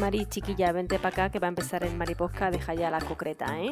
Mari, 0.00 0.26
chiquilla, 0.26 0.72
vente 0.72 0.98
para 0.98 1.08
acá 1.10 1.30
que 1.30 1.38
va 1.38 1.46
a 1.46 1.50
empezar 1.50 1.84
el 1.84 1.96
mariposca, 1.96 2.50
deja 2.50 2.74
ya 2.74 2.90
la 2.90 3.00
concreta, 3.00 3.46
¿eh? 3.60 3.70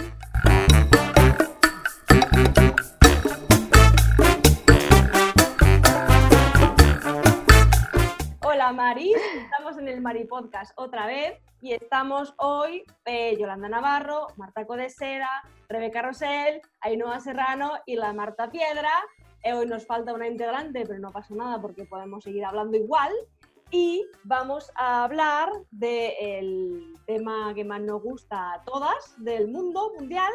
Hola 8.43 8.73
Mari, 8.73 9.13
estamos 9.37 9.79
en 9.79 9.89
el 9.89 10.01
Mari 10.01 10.25
Podcast 10.25 10.73
otra 10.77 11.07
vez 11.07 11.41
y 11.61 11.73
estamos 11.73 12.35
hoy 12.39 12.85
eh, 13.05 13.37
Yolanda 13.39 13.69
Navarro, 13.69 14.29
Marta 14.37 14.67
Codesera, 14.67 15.29
Rebeca 15.69 16.03
Rosell, 16.03 16.61
Ainhoa 16.81 17.21
Serrano 17.21 17.73
y 17.87 17.97
la 17.97 18.13
Marta 18.13 18.51
Piedra. 18.51 18.91
Eh, 19.43 19.53
hoy 19.53 19.67
nos 19.67 19.87
falta 19.87 20.15
una 20.15 20.27
integrante, 20.27 20.85
pero 20.87 20.99
no 20.99 21.11
pasa 21.11 21.35
nada 21.35 21.61
porque 21.61 21.85
podemos 21.85 22.25
seguir 22.25 22.45
hablando 22.45 22.77
igual. 22.77 23.13
Y 23.71 24.05
vamos 24.25 24.71
a 24.75 25.05
hablar 25.05 25.49
del 25.71 26.95
tema 27.07 27.55
que 27.55 27.65
más 27.65 27.81
nos 27.81 28.03
gusta 28.03 28.55
a 28.55 28.65
todas 28.65 29.15
del 29.19 29.49
mundo 29.49 29.93
mundial 29.99 30.33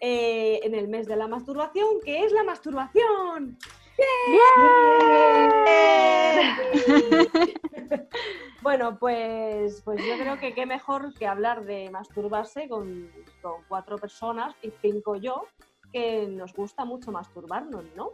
eh, 0.00 0.60
en 0.62 0.74
el 0.74 0.88
mes 0.88 1.06
de 1.06 1.16
la 1.16 1.28
masturbación, 1.28 2.00
que 2.04 2.24
es 2.24 2.32
la 2.32 2.44
masturbación. 2.44 3.58
Bueno, 8.60 8.98
pues, 8.98 9.82
pues 9.82 10.04
yo 10.04 10.18
creo 10.18 10.38
que 10.38 10.52
qué 10.52 10.66
mejor 10.66 11.14
que 11.14 11.26
hablar 11.26 11.64
de 11.64 11.90
masturbarse 11.90 12.68
con, 12.68 13.10
con 13.40 13.62
cuatro 13.68 13.98
personas 13.98 14.54
y 14.62 14.72
cinco 14.82 15.16
yo, 15.16 15.46
que 15.92 16.26
nos 16.26 16.52
gusta 16.52 16.84
mucho 16.84 17.12
masturbarnos, 17.12 17.84
¿no? 17.96 18.12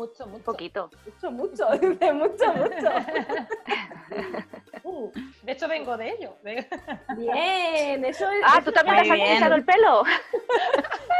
Mucho, 0.00 0.26
mucho. 0.26 0.44
poquito. 0.44 0.90
Mucho, 1.04 1.30
mucho, 1.30 1.70
dice 1.80 2.12
mucho, 2.12 2.52
mucho. 2.54 2.90
Uh, 4.82 5.10
de 5.42 5.52
hecho, 5.52 5.68
vengo 5.68 5.94
de 5.96 6.10
ello. 6.10 6.34
Bien, 6.42 8.02
eso 8.04 8.28
es. 8.30 8.40
Ah, 8.44 8.60
¿tú 8.64 8.72
también 8.72 8.96
has 8.98 9.10
alisado 9.10 9.54
el 9.56 9.64
pelo? 9.64 10.02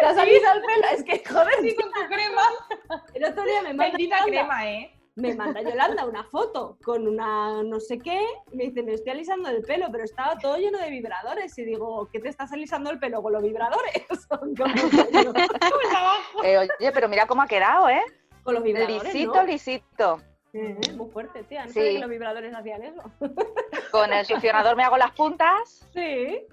¿Te 0.00 0.06
has 0.06 0.16
alisado 0.16 0.58
el 0.60 0.64
pelo? 0.64 0.86
Es 0.94 1.04
que, 1.04 1.22
joder, 1.28 1.54
Sí, 1.60 1.76
con 1.76 1.92
tu 1.92 2.00
crema. 2.08 2.42
el 3.14 3.24
otro 3.26 3.44
día 3.44 3.60
me 3.62 3.68
manda, 3.74 3.84
Bendita 3.84 4.16
Yolanda, 4.20 4.30
crema, 4.40 4.70
¿eh? 4.70 4.96
me 5.16 5.34
manda 5.34 5.60
Yolanda 5.60 6.06
una 6.06 6.24
foto 6.24 6.78
con 6.82 7.06
una 7.06 7.62
no 7.62 7.78
sé 7.80 7.98
qué 7.98 8.18
y 8.50 8.56
me 8.56 8.64
dice, 8.64 8.82
me 8.82 8.94
estoy 8.94 9.12
alisando 9.12 9.50
el 9.50 9.60
pelo, 9.62 9.88
pero 9.92 10.04
estaba 10.04 10.38
todo 10.38 10.56
lleno 10.56 10.78
de 10.78 10.88
vibradores. 10.88 11.56
Y 11.58 11.64
digo, 11.64 12.08
¿qué 12.10 12.18
te 12.18 12.28
estás 12.30 12.50
alisando 12.52 12.90
el 12.90 12.98
pelo 12.98 13.22
con 13.22 13.34
los 13.34 13.42
vibradores? 13.42 13.92
Son 14.28 14.54
como- 14.56 14.72
abajo. 15.96 16.42
Eh, 16.44 16.56
oye, 16.58 16.92
pero 16.92 17.08
mira 17.08 17.26
cómo 17.26 17.42
ha 17.42 17.46
quedado, 17.46 17.88
¿eh? 17.90 18.02
Con 18.42 18.54
los 18.54 18.64
lisito. 19.46 20.20
Muy 20.52 21.08
fuerte, 21.10 21.44
tía. 21.44 21.62
No 21.64 21.68
Sí. 21.68 21.74
sabía 21.74 21.92
que 21.92 21.98
los 22.00 22.10
vibradores 22.10 22.54
hacían 22.54 22.82
eso. 22.82 23.02
Con 23.92 24.12
el 24.12 24.24
succionador 24.26 24.76
me 24.76 24.82
hago 24.84 24.96
las 24.96 25.12
puntas 25.12 25.86
Sí. 25.92 26.44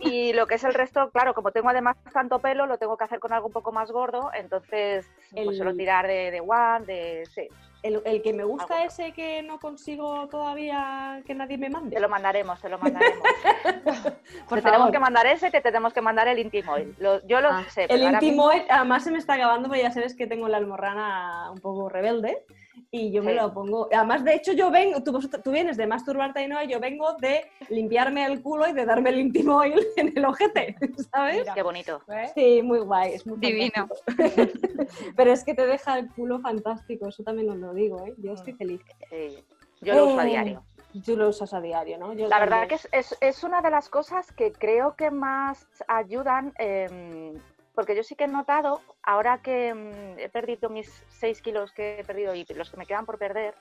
y 0.00 0.32
lo 0.32 0.46
que 0.46 0.54
es 0.56 0.64
el 0.64 0.74
resto, 0.74 1.10
claro, 1.10 1.34
como 1.34 1.50
tengo 1.50 1.68
además 1.68 1.96
tanto 2.12 2.38
pelo, 2.40 2.66
lo 2.66 2.78
tengo 2.78 2.96
que 2.96 3.04
hacer 3.04 3.20
con 3.20 3.32
algo 3.32 3.46
un 3.46 3.52
poco 3.52 3.72
más 3.72 3.90
gordo, 3.90 4.30
entonces 4.34 5.06
El- 5.34 5.44
pues 5.46 5.56
suelo 5.56 5.74
tirar 5.74 6.06
de, 6.06 6.30
de 6.30 6.40
one, 6.40 6.84
de... 6.86 7.26
Sí, 7.34 7.48
El, 7.82 8.02
el 8.04 8.20
que 8.22 8.32
me 8.34 8.44
gusta 8.44 8.74
Algo. 8.74 8.86
ese 8.88 9.12
que 9.12 9.42
no 9.42 9.58
consigo 9.60 10.28
todavía 10.28 11.22
que 11.26 11.34
nadie 11.34 11.56
me 11.56 11.70
mande. 11.70 11.94
te 11.96 12.00
lo 12.00 12.08
mandaremos, 12.08 12.60
te 12.60 12.68
lo 12.68 12.78
mandaremos. 12.78 13.22
Por 14.48 14.58
te 14.58 14.64
tenemos 14.64 14.90
que 14.90 14.98
mandar 14.98 15.26
ese, 15.26 15.50
te 15.50 15.62
tenemos 15.62 15.92
que 15.94 16.00
mandar 16.02 16.28
el 16.28 16.38
Intimoil. 16.38 16.94
Lo- 16.98 17.26
yo 17.26 17.40
lo 17.40 17.48
Ah, 17.50 17.64
sé, 17.68 17.82
El 17.84 18.00
pero 18.00 18.20
mismo- 18.20 18.50
además 18.68 19.04
se 19.04 19.10
me 19.10 19.18
está 19.18 19.34
acabando, 19.34 19.68
porque 19.68 19.82
ya 19.82 19.90
sabes 19.90 20.14
que 20.16 20.26
tengo 20.26 20.48
la 20.48 20.56
almorrana 20.58 21.50
un 21.52 21.60
poco 21.60 21.88
rebelde 21.88 22.44
y 22.90 23.10
yo 23.12 23.22
me 23.22 23.32
Sí. 23.32 23.36
lo 23.38 23.52
pongo. 23.54 23.88
Además, 23.92 24.24
de 24.24 24.34
hecho, 24.34 24.52
yo 24.52 24.70
vengo, 24.70 25.02
tú, 25.02 25.20
vienes 25.50 25.76
de 25.76 25.86
masturbarte 25.86 26.42
y 26.42 26.48
no, 26.48 26.62
yo 26.64 26.80
vengo 26.80 27.14
de 27.20 27.44
limpiarme 27.68 28.24
el 28.26 28.42
culo 28.42 28.68
y 28.68 28.72
de 28.72 28.84
darme 28.84 29.10
el 29.10 29.20
íntimo 29.20 29.56
oil 29.58 29.74
en 29.96 30.12
el 30.16 30.24
ojete, 30.24 30.76
¿sabes? 31.12 31.38
Mira. 31.40 31.54
Qué 31.54 31.62
bonito. 31.62 32.00
¿eh? 32.08 32.30
Sí, 32.34 32.62
muy 32.62 32.80
guay, 32.80 33.12
es 33.14 33.26
muy 33.26 33.38
Divino. 33.38 33.88
Pero 35.16 35.32
es 35.32 35.44
que 35.44 35.54
te 35.54 35.66
deja 35.66 35.98
el 35.98 36.08
culo 36.12 36.40
fantástico, 36.40 37.08
eso 37.08 37.22
también 37.22 37.50
os 37.50 37.56
lo 37.58 37.72
digo, 37.74 38.04
¿eh? 38.06 38.14
Yo 38.18 38.32
estoy 38.32 38.54
Mm. 38.54 38.58
feliz. 38.58 38.80
Sí, 39.10 39.44
yo 39.80 39.94
lo 39.94 40.06
uso 40.06 40.20
a 40.20 40.24
Eh, 40.24 40.28
diario. 40.30 40.64
Tú 41.04 41.16
lo 41.16 41.28
usas 41.28 41.52
a 41.52 41.60
diario, 41.60 41.98
¿no? 41.98 42.14
Yo 42.14 42.28
La 42.28 42.38
verdad 42.40 42.66
que 42.66 42.76
es- 42.76 43.16
es 43.20 43.44
una 43.44 43.60
de 43.60 43.70
las 43.70 43.88
cosas 43.90 44.32
que 44.32 44.52
creo 44.52 44.96
que 44.96 45.10
más 45.10 45.66
ayudan, 45.86 46.52
em, 46.58 47.34
porque 47.78 47.94
yo 47.94 48.02
sí 48.02 48.16
que 48.16 48.24
he 48.24 48.26
notado, 48.26 48.80
ahora 49.04 49.38
que 49.40 49.68
em, 49.68 50.18
he 50.18 50.28
perdido 50.28 50.68
mis 50.68 50.88
6 51.10 51.40
kilos 51.40 51.70
que 51.70 52.00
he 52.00 52.04
perdido 52.04 52.34
y 52.34 52.44
los 52.46 52.70
que 52.70 52.76
me 52.76 52.86
quedan 52.86 53.06
por 53.06 53.18
perder, 53.20 53.54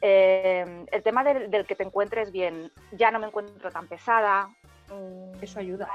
em, 0.00 0.86
el 0.90 1.02
tema 1.02 1.22
del, 1.22 1.50
del 1.50 1.66
que 1.66 1.76
te 1.76 1.82
encuentres 1.82 2.32
bien, 2.32 2.72
ya 2.92 3.10
no 3.10 3.18
me 3.18 3.26
encuentro 3.26 3.70
tan 3.70 3.86
pesada, 3.86 4.48
mm, 4.88 5.42
Eso 5.42 5.58
ayuda. 5.58 5.90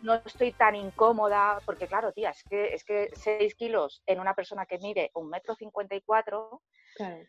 no 0.00 0.14
estoy 0.24 0.52
tan 0.52 0.74
incómoda, 0.74 1.58
porque 1.66 1.86
claro, 1.86 2.10
tía, 2.10 2.30
es 2.30 2.42
que, 2.44 2.72
es 2.72 2.84
que 2.84 3.10
6 3.16 3.54
kilos 3.54 4.02
en 4.06 4.18
una 4.18 4.32
persona 4.32 4.64
que 4.64 4.78
mide 4.78 5.10
un 5.12 5.28
metro 5.28 5.54
cincuenta 5.54 5.94
y 5.94 6.00
cuatro 6.00 6.62
Claro. 6.96 7.22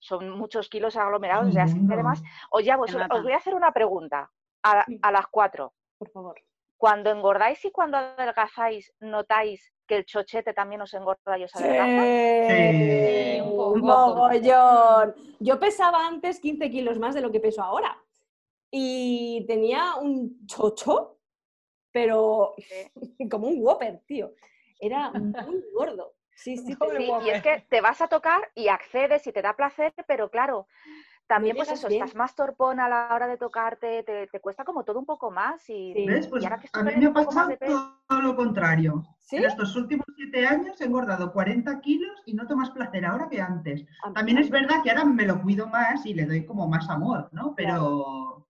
son 0.00 0.28
muchos 0.30 0.68
kilos 0.68 0.96
aglomerados, 0.96 1.50
o 1.50 1.52
sea, 1.52 1.66
es 1.66 1.74
que 1.74 1.80
además, 1.88 2.20
vos, 2.50 2.92
mata. 2.92 3.14
os 3.14 3.22
voy 3.22 3.30
a 3.32 3.36
hacer 3.36 3.54
una 3.54 3.70
pregunta 3.70 4.28
a, 4.64 4.84
a 5.02 5.12
las 5.12 5.28
cuatro. 5.28 5.72
Por 5.98 6.10
favor. 6.10 6.34
Cuando 6.78 7.10
engordáis 7.10 7.64
y 7.64 7.72
cuando 7.72 7.96
adelgazáis, 7.98 8.94
¿notáis 9.00 9.74
que 9.84 9.96
el 9.96 10.04
chochete 10.04 10.54
también 10.54 10.80
os 10.80 10.94
engorda 10.94 11.36
y 11.36 11.42
os 11.42 11.54
adelgaza? 11.56 12.02
Sí, 12.46 13.40
un 13.40 13.56
poco. 13.56 13.72
un 13.72 13.80
mogollón. 13.80 15.14
Yo 15.40 15.58
pesaba 15.58 16.06
antes 16.06 16.38
15 16.38 16.70
kilos 16.70 17.00
más 17.00 17.16
de 17.16 17.20
lo 17.20 17.32
que 17.32 17.40
peso 17.40 17.64
ahora. 17.64 18.00
Y 18.70 19.44
tenía 19.48 19.96
un 19.96 20.46
chocho, 20.46 21.18
pero 21.90 22.54
como 23.30 23.48
un 23.48 23.60
Whopper, 23.60 24.00
tío. 24.06 24.34
Era 24.78 25.10
muy 25.10 25.60
gordo. 25.74 26.14
Sí, 26.36 26.56
sí, 26.56 26.66
sí. 26.66 26.74
Sí, 26.96 27.10
y 27.24 27.30
es 27.30 27.42
que 27.42 27.66
te 27.68 27.80
vas 27.80 28.00
a 28.00 28.06
tocar 28.06 28.52
y 28.54 28.68
accedes 28.68 29.26
y 29.26 29.32
te 29.32 29.42
da 29.42 29.56
placer, 29.56 29.92
pero 30.06 30.30
claro, 30.30 30.68
también 31.28 31.56
pues 31.56 31.70
eso, 31.70 31.88
bien. 31.88 32.02
estás 32.02 32.16
más 32.16 32.34
torpón 32.34 32.80
a 32.80 32.88
la 32.88 33.14
hora 33.14 33.26
de 33.28 33.36
tocarte, 33.36 34.02
te, 34.02 34.26
te 34.26 34.40
cuesta 34.40 34.64
como 34.64 34.84
todo 34.84 34.98
un 34.98 35.06
poco 35.06 35.30
más 35.30 35.68
y, 35.68 35.92
Sí. 35.94 36.06
¿Ves? 36.06 36.26
y 36.26 36.30
Pues 36.30 36.44
ahora 36.44 36.58
que 36.58 36.66
estoy 36.66 36.80
a 36.80 36.84
mí 36.84 36.92
me 36.96 37.06
ha 37.06 37.12
pasado 37.12 37.56
todo 37.58 38.22
lo 38.22 38.34
contrario. 38.34 39.04
¿Sí? 39.20 39.36
En 39.36 39.44
estos 39.44 39.76
últimos 39.76 40.06
siete 40.16 40.46
años 40.46 40.80
he 40.80 40.84
engordado 40.84 41.32
40 41.32 41.80
kilos 41.80 42.22
y 42.24 42.32
noto 42.34 42.56
más 42.56 42.70
placer 42.70 43.04
ahora 43.04 43.28
que 43.28 43.40
antes. 43.40 43.84
También 44.14 44.38
es 44.38 44.50
verdad 44.50 44.82
que 44.82 44.90
ahora 44.90 45.04
me 45.04 45.26
lo 45.26 45.42
cuido 45.42 45.66
más 45.66 46.06
y 46.06 46.14
le 46.14 46.24
doy 46.24 46.46
como 46.46 46.66
más 46.66 46.88
amor, 46.88 47.28
¿no? 47.32 47.54
Pero 47.54 48.46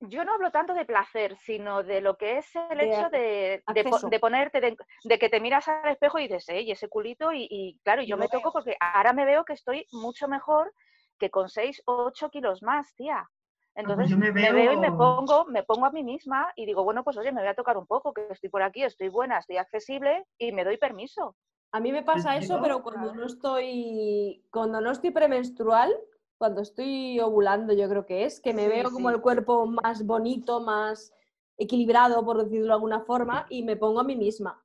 yo 0.00 0.24
no 0.24 0.34
hablo 0.34 0.50
tanto 0.50 0.74
de 0.74 0.84
placer, 0.84 1.36
sino 1.36 1.82
de 1.82 2.00
lo 2.00 2.16
que 2.16 2.38
es 2.38 2.54
el 2.70 2.78
De 2.78 2.92
hecho 2.92 3.08
de, 3.10 3.62
de 4.10 4.18
ponerte, 4.20 4.60
de, 4.60 4.76
de 5.04 5.18
que 5.18 5.28
te 5.28 5.40
miras 5.40 5.68
al 5.68 5.90
espejo 5.90 6.18
y 6.18 6.28
dices, 6.28 6.48
"Ey, 6.48 6.70
ese 6.70 6.88
culito, 6.88 7.32
y, 7.32 7.46
y 7.50 7.78
claro, 7.82 8.02
yo 8.02 8.16
me 8.16 8.28
toco 8.28 8.44
veo. 8.44 8.52
porque 8.52 8.76
ahora 8.78 9.12
me 9.12 9.24
veo 9.24 9.44
que 9.44 9.54
estoy 9.54 9.86
mucho 9.92 10.28
mejor 10.28 10.72
que 11.18 11.30
con 11.30 11.48
6 11.48 11.82
o 11.86 12.04
8 12.04 12.30
kilos 12.30 12.62
más, 12.62 12.94
tía. 12.94 13.28
Entonces 13.74 14.08
yo 14.08 14.16
me 14.16 14.32
me 14.32 14.52
veo 14.52 14.72
y 14.72 14.76
me 14.78 14.90
pongo, 14.92 15.44
me 15.46 15.62
pongo 15.62 15.84
a 15.86 15.90
mí 15.90 16.02
misma 16.02 16.50
y 16.56 16.64
digo, 16.64 16.82
bueno, 16.82 17.04
pues 17.04 17.16
oye, 17.18 17.30
me 17.30 17.42
voy 17.42 17.50
a 17.50 17.54
tocar 17.54 17.76
un 17.76 17.86
poco, 17.86 18.14
que 18.14 18.26
estoy 18.30 18.48
por 18.48 18.62
aquí, 18.62 18.82
estoy 18.82 19.08
buena, 19.08 19.38
estoy 19.38 19.58
accesible 19.58 20.26
y 20.38 20.52
me 20.52 20.64
doy 20.64 20.78
permiso. 20.78 21.36
A 21.72 21.80
mí 21.80 21.92
me 21.92 22.02
pasa 22.02 22.32
Pues 22.32 22.44
eso, 22.44 22.58
pero 22.62 22.82
cuando 22.82 23.14
no 23.14 23.26
estoy, 23.26 24.42
cuando 24.50 24.80
no 24.80 24.90
estoy 24.90 25.10
premenstrual, 25.10 25.94
cuando 26.38 26.62
estoy 26.62 27.20
ovulando, 27.20 27.74
yo 27.74 27.88
creo 27.88 28.06
que 28.06 28.24
es, 28.24 28.40
que 28.40 28.54
me 28.54 28.62
Sí, 28.62 28.68
veo 28.68 28.90
como 28.90 29.10
el 29.10 29.20
cuerpo 29.20 29.66
más 29.66 30.04
bonito, 30.06 30.60
más 30.60 31.12
equilibrado, 31.58 32.24
por 32.24 32.42
decirlo 32.42 32.66
de 32.66 32.72
alguna 32.72 33.00
forma, 33.00 33.46
y 33.50 33.62
me 33.62 33.76
pongo 33.76 34.00
a 34.00 34.04
mí 34.04 34.16
misma. 34.16 34.62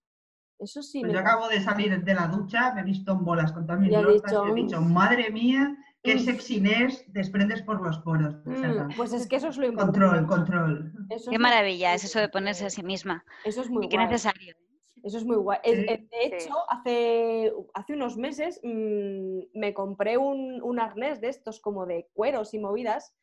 Eso 0.59 0.81
sí, 0.83 1.01
pues 1.01 1.11
me 1.11 1.17
yo 1.17 1.23
pasa. 1.23 1.35
acabo 1.35 1.49
de 1.49 1.61
salir 1.61 2.03
de 2.03 2.13
la 2.13 2.27
ducha, 2.27 2.73
me 2.73 2.81
he 2.81 2.83
visto 2.83 3.11
en 3.13 3.25
bolas 3.25 3.51
con 3.51 3.65
todas 3.65 3.81
mis 3.81 3.91
y 3.91 3.95
he 3.95 4.53
dicho, 4.53 4.81
madre 4.81 5.31
mía, 5.31 5.75
qué 6.03 6.19
sexiness 6.19 7.03
desprendes 7.13 7.61
por 7.61 7.81
los 7.81 7.97
poros. 7.99 8.35
Mm, 8.45 8.95
pues 8.97 9.13
es 9.13 9.27
que 9.27 9.35
eso 9.37 9.49
es 9.49 9.57
lo 9.57 9.67
importante. 9.67 9.99
control, 9.99 10.27
control. 10.27 10.93
Eso 11.09 11.29
Qué 11.29 11.35
es 11.35 11.41
maravilla 11.41 11.93
es 11.93 12.03
eso 12.03 12.19
de 12.19 12.29
ponerse 12.29 12.65
a 12.65 12.69
sí 12.69 12.83
misma. 12.83 13.23
Eso 13.45 13.61
es 13.61 13.69
muy 13.69 13.85
Y 13.85 13.89
qué 13.89 13.97
guay. 13.97 14.07
necesario. 14.07 14.55
Eso 15.03 15.17
es 15.17 15.25
muy 15.25 15.37
guay. 15.37 15.59
Sí, 15.63 15.71
eh, 15.71 16.07
de 16.11 16.25
hecho, 16.25 16.53
hace, 16.69 17.51
hace 17.73 17.93
unos 17.93 18.17
meses 18.17 18.59
mm, 18.63 19.39
me 19.53 19.73
compré 19.73 20.17
un, 20.17 20.61
un 20.61 20.79
arnés 20.79 21.21
de 21.21 21.29
estos 21.29 21.59
como 21.59 21.85
de 21.85 22.07
cueros 22.13 22.53
y 22.53 22.59
movidas. 22.59 23.13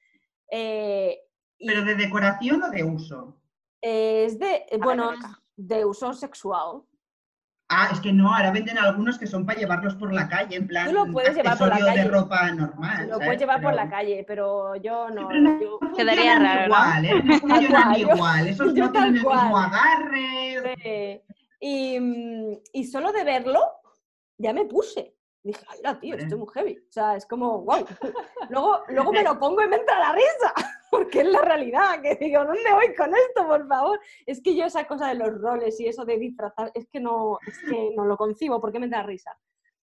eh, 0.51 1.19
y 1.61 1.67
¿Pero 1.67 1.85
de 1.85 1.97
decoración 1.97 2.63
o 2.63 2.71
de 2.71 2.85
uso? 2.85 3.41
es 3.81 4.39
de, 4.39 4.67
eh, 4.71 4.79
bueno, 4.81 5.13
es 5.13 5.21
de 5.57 5.85
uso 5.85 6.13
sexual. 6.13 6.83
Ah, 7.71 7.91
es 7.93 8.01
que 8.01 8.15
no, 8.15 8.35
ahora 8.35 8.51
venden 8.51 8.79
algunos 8.79 9.19
que 9.19 9.27
son 9.27 9.45
para 9.45 9.59
llevarlos 9.59 9.95
por 9.95 10.11
la 10.13 10.27
calle, 10.27 10.57
en 10.57 10.67
plan 10.67 10.87
Tú 10.87 10.93
lo 10.95 11.07
puedes 11.13 11.37
llevar 11.37 11.59
por 11.59 11.69
la 11.69 11.79
calle. 11.79 12.03
de 12.03 12.09
ropa 12.09 12.51
normal. 12.53 13.03
Lo 13.09 13.13
¿sabes? 13.15 13.27
puedes 13.27 13.41
llevar 13.41 13.61
por 13.61 13.75
la 13.75 13.91
calle, 13.91 14.25
pero 14.27 14.75
yo 14.77 15.11
no. 15.11 15.29
Pero 15.29 15.41
no 15.43 15.61
yo- 15.61 15.79
Quedaría 15.95 16.39
raro, 16.39 16.61
¿no? 16.61 16.67
igual, 16.67 17.05
¿eh? 17.05 17.23
No 17.25 17.39
funcionan 17.41 17.83
cual, 17.83 17.97
yo- 18.01 18.09
igual, 18.15 18.47
esos 18.49 18.75
yo 18.75 18.85
no 18.87 18.91
tienen 18.93 19.09
el 19.09 19.13
mismo 19.15 19.29
cual. 19.29 19.65
agarre. 19.67 20.75
Eh, 20.83 21.23
y, 21.61 22.01
mm, 22.01 22.53
y 22.73 22.85
solo 22.85 23.13
de 23.13 23.25
verlo, 23.25 23.61
ya 24.39 24.55
me 24.55 24.65
puse. 24.65 25.15
Dije, 25.43 25.61
¡hala, 25.69 25.99
tío! 26.01 26.17
Esto 26.17 26.35
es 26.35 26.39
muy 26.39 26.49
heavy. 26.53 26.79
O 26.79 26.93
sea, 26.93 27.17
es 27.17 27.27
como, 27.27 27.61
wow. 27.65 27.87
Luego, 28.51 28.83
luego 28.89 29.13
me 29.13 29.23
lo 29.23 29.39
pongo 29.39 29.63
y 29.63 29.69
me 29.69 29.77
entra 29.77 29.99
la 29.99 30.13
risa, 30.13 30.55
porque 30.91 31.21
es 31.21 31.29
la 31.29 31.41
realidad. 31.43 32.01
Que 32.03 32.17
digo, 32.17 32.45
¿dónde 32.45 32.73
voy 32.73 32.95
con 32.95 33.15
esto, 33.15 33.47
por 33.47 33.67
favor? 33.69 34.01
Es 34.27 34.43
que 34.43 34.55
yo 34.55 34.67
esa 34.67 34.87
cosa 34.87 35.09
de 35.09 35.15
los 35.15 35.41
roles 35.41 35.79
y 35.81 35.87
eso 35.87 36.05
de 36.05 36.19
disfrazar, 36.19 36.71
es 36.75 36.89
que 36.89 37.01
no, 37.01 37.39
es 37.47 37.59
que 37.69 37.93
no 37.97 38.05
lo 38.05 38.17
concibo. 38.17 38.61
¿Por 38.61 38.73
qué 38.73 38.79
me 38.79 38.89
da 38.89 39.03
risa? 39.03 39.39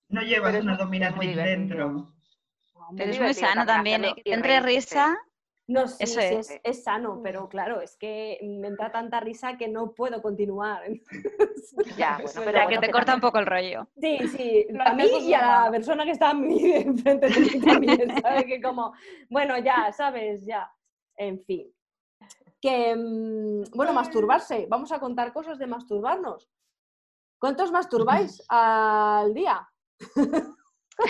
No 0.08 0.22
llevas 0.22 0.52
Pero 0.52 0.58
es 0.58 0.80
una 0.80 1.20
divertido. 1.20 1.44
dentro. 1.44 2.14
Pero 2.96 3.10
es 3.10 3.20
muy 3.20 3.34
sano 3.34 3.64
también 3.64 4.04
¿eh? 4.04 4.14
que 4.22 4.32
entre 4.32 4.60
risa. 4.60 5.16
No, 5.66 5.88
sí, 5.88 5.96
Eso 6.00 6.20
sí, 6.20 6.26
es. 6.26 6.60
es, 6.62 6.84
sano, 6.84 7.20
pero 7.22 7.48
claro, 7.48 7.80
es 7.80 7.96
que 7.96 8.38
me 8.42 8.68
entra 8.68 8.92
tanta 8.92 9.20
risa 9.20 9.56
que 9.56 9.68
no 9.68 9.92
puedo 9.92 10.20
continuar. 10.20 10.82
Ya, 11.96 12.20
bueno, 12.22 12.44
ya 12.44 12.52
Ya 12.52 12.52
pero 12.52 12.68
que 12.68 12.78
te 12.78 12.86
que 12.86 12.92
corta 12.92 13.14
un 13.14 13.20
poco 13.20 13.38
el 13.38 13.46
rollo. 13.46 13.88
Sí, 13.98 14.18
sí, 14.28 14.66
Lo 14.68 14.84
a 14.84 14.92
mí 14.92 15.08
y 15.22 15.32
a 15.34 15.64
la 15.64 15.70
persona 15.70 16.04
que 16.04 16.12
está 16.12 16.30
a 16.30 16.34
mí 16.34 16.72
enfrente 16.72 17.26
de 17.30 17.40
mí 17.40 17.60
también, 17.60 18.20
¿sabes? 18.20 18.44
Que 18.44 18.60
como, 18.60 18.92
bueno, 19.30 19.58
ya, 19.58 19.90
¿sabes? 19.90 20.44
Ya, 20.44 20.70
en 21.16 21.42
fin. 21.44 21.72
Que, 22.60 22.94
mm, 22.94 23.74
bueno, 23.74 23.92
masturbarse, 23.92 24.66
vamos 24.68 24.92
a 24.92 25.00
contar 25.00 25.32
cosas 25.32 25.58
de 25.58 25.66
masturbarnos. 25.66 26.48
¿Cuántos 27.40 27.72
masturbáis 27.72 28.42
al 28.48 29.32
día? 29.34 29.66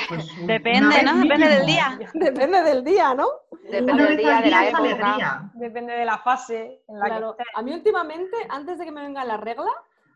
Pues 0.09 0.31
un- 0.39 0.47
Depende, 0.47 1.03
¿no? 1.03 1.17
Depende 1.21 1.49
del 1.49 1.67
día. 1.67 1.99
Depende 2.15 2.63
del 2.63 2.85
día, 2.85 3.15
¿no? 3.15 3.27
Depende 3.71 4.05
del 4.05 4.17
día, 4.17 4.41
de 4.41 4.51
la 4.51 4.65
época. 4.69 4.79
alegría. 4.83 5.51
Depende 5.55 5.93
de 5.95 6.05
la 6.05 6.19
fase 6.19 6.83
en 6.89 6.99
la 6.99 7.07
Claro, 7.07 7.37
que 7.37 7.43
estés. 7.43 7.57
a 7.59 7.63
mí 7.63 7.73
últimamente, 7.73 8.37
antes 8.49 8.79
de 8.79 8.85
que 8.85 8.93
me 8.93 9.03
venga 9.03 9.25
la 9.25 9.37
regla, 9.37 9.71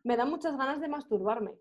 me 0.04 0.16
dan 0.16 0.30
muchas 0.30 0.56
ganas 0.56 0.80
de 0.80 0.88
masturbarme. 0.88 1.52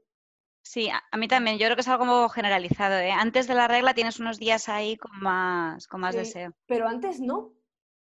Sí, 0.64 0.90
a, 0.90 1.02
a 1.12 1.18
mí 1.18 1.28
también. 1.28 1.58
Yo 1.58 1.66
creo 1.66 1.76
que 1.76 1.82
es 1.82 1.88
algo 1.88 2.00
como 2.06 2.28
generalizado. 2.30 2.96
¿eh? 2.98 3.12
Antes 3.12 3.48
de 3.48 3.56
la 3.56 3.68
regla 3.68 3.94
tienes 3.94 4.20
unos 4.20 4.38
días 4.38 4.68
ahí 4.70 4.98
con 4.98 5.12
más, 5.22 5.88
con 5.88 6.02
más 6.02 6.14
Sí. 6.14 6.20
deseo. 6.20 6.54
Pero 6.66 6.88
antes 6.88 7.20
no. 7.20 7.54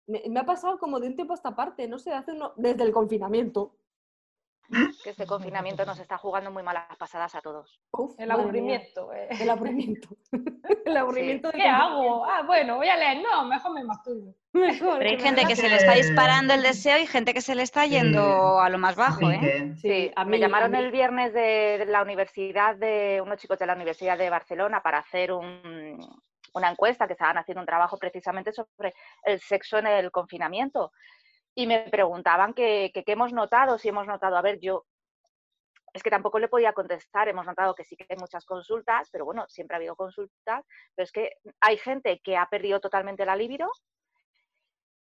Me, 0.06 0.22
me 0.28 0.40
ha 0.40 0.44
pasado 0.46 0.78
como 0.78 1.00
de 1.00 1.08
un 1.08 1.14
tiempo 1.16 1.34
a 1.34 1.36
esta 1.36 1.54
parte, 1.54 1.86
no 1.86 1.98
sé, 1.98 2.12
hace 2.12 2.32
uno, 2.32 2.52
desde 2.56 2.82
el 2.82 2.92
confinamiento. 2.92 3.76
Que 5.04 5.10
este 5.10 5.26
confinamiento 5.26 5.84
nos 5.86 5.98
está 5.98 6.18
jugando 6.18 6.50
muy 6.50 6.62
malas 6.62 6.84
pasadas 6.98 7.34
a 7.34 7.40
todos. 7.40 7.80
Uf, 7.92 8.18
El 8.18 8.30
aburrimiento. 8.30 9.12
eh. 9.12 9.28
El 9.40 9.48
aburrimiento. 9.50 10.08
el 10.84 10.96
aburrimiento 10.96 11.50
¿Qué 11.52 11.62
hago? 11.62 12.24
Ah, 12.26 12.42
bueno, 12.46 12.76
voy 12.76 12.88
a 12.88 12.96
leer. 12.96 13.22
No, 13.22 13.44
mejor 13.44 13.72
me 13.72 13.84
masturbo. 13.84 14.34
Mejor, 14.52 14.98
Pero 14.98 15.10
hay 15.10 15.16
me 15.16 15.22
gente 15.22 15.44
que 15.46 15.56
se 15.56 15.68
le 15.68 15.76
está 15.76 15.92
disparando 15.92 16.54
el 16.54 16.62
deseo 16.62 16.98
y 16.98 17.06
gente 17.06 17.32
que 17.34 17.40
se 17.42 17.54
le 17.54 17.62
está 17.62 17.86
yendo 17.86 18.58
a 18.60 18.68
lo 18.70 18.78
más 18.78 18.96
bajo, 18.96 19.20
Sí, 19.20 19.26
¿eh? 19.26 19.74
Sí, 19.80 20.12
a 20.16 20.24
me 20.24 20.32
mí- 20.32 20.36
a 20.38 20.40
llamaron 20.46 20.72
mí- 20.72 20.78
el 20.78 20.90
viernes 20.90 21.32
de, 21.34 21.76
de 21.78 21.86
la 21.86 22.02
universidad, 22.02 22.74
de 22.76 23.20
unos 23.22 23.38
chicos 23.38 23.58
de 23.58 23.66
la 23.66 23.74
Universidad 23.74 24.16
de 24.18 24.30
Barcelona 24.30 24.82
para 24.82 24.98
hacer 24.98 25.32
un- 25.32 25.98
una 26.54 26.70
encuesta 26.70 27.06
que 27.06 27.12
estaban 27.12 27.36
haciendo 27.38 27.60
un 27.60 27.66
trabajo 27.66 27.98
precisamente 27.98 28.52
sobre 28.52 28.94
el 29.22 29.38
sexo 29.38 29.78
en 29.78 29.86
el 29.86 30.10
confinamiento. 30.10 30.92
Y 31.58 31.66
me 31.66 31.80
preguntaban 31.90 32.54
que 32.54 32.92
que 32.94 33.02
qué 33.02 33.12
hemos 33.12 33.32
notado, 33.32 33.78
si 33.78 33.88
hemos 33.88 34.06
notado, 34.06 34.36
a 34.36 34.42
ver, 34.42 34.60
yo 34.60 34.84
es 35.92 36.04
que 36.04 36.10
tampoco 36.10 36.38
le 36.38 36.46
podía 36.46 36.72
contestar, 36.72 37.28
hemos 37.28 37.46
notado 37.46 37.74
que 37.74 37.82
sí 37.84 37.96
que 37.96 38.06
hay 38.08 38.16
muchas 38.16 38.44
consultas, 38.44 39.08
pero 39.10 39.24
bueno, 39.24 39.44
siempre 39.48 39.74
ha 39.74 39.78
habido 39.78 39.96
consultas, 39.96 40.64
pero 40.94 41.04
es 41.04 41.10
que 41.10 41.32
hay 41.60 41.76
gente 41.78 42.20
que 42.22 42.36
ha 42.36 42.46
perdido 42.48 42.78
totalmente 42.78 43.26
la 43.26 43.34
libido 43.34 43.68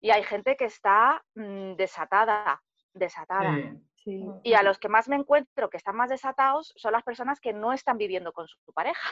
y 0.01 0.11
hay 0.13 0.23
gente 0.23 0.57
que 0.57 0.65
está 0.65 1.23
mm, 1.35 1.75
desatada, 1.75 2.63
desatada. 2.95 3.55
sí. 3.55 3.83
Sí. 4.07 4.25
Y 4.45 4.55
a 4.55 4.63
los 4.63 4.79
que 4.79 4.89
más 4.89 5.09
me 5.09 5.17
encuentro 5.17 5.69
que 5.69 5.77
están 5.77 5.97
más 5.97 6.09
desatados 6.09 6.73
son 6.77 6.93
las 6.93 7.03
personas 7.03 7.39
que 7.41 7.53
no 7.53 7.73
están 7.75 7.99
viviendo 7.99 8.33
con 8.33 8.47
su 8.49 8.73
pareja. 8.73 9.11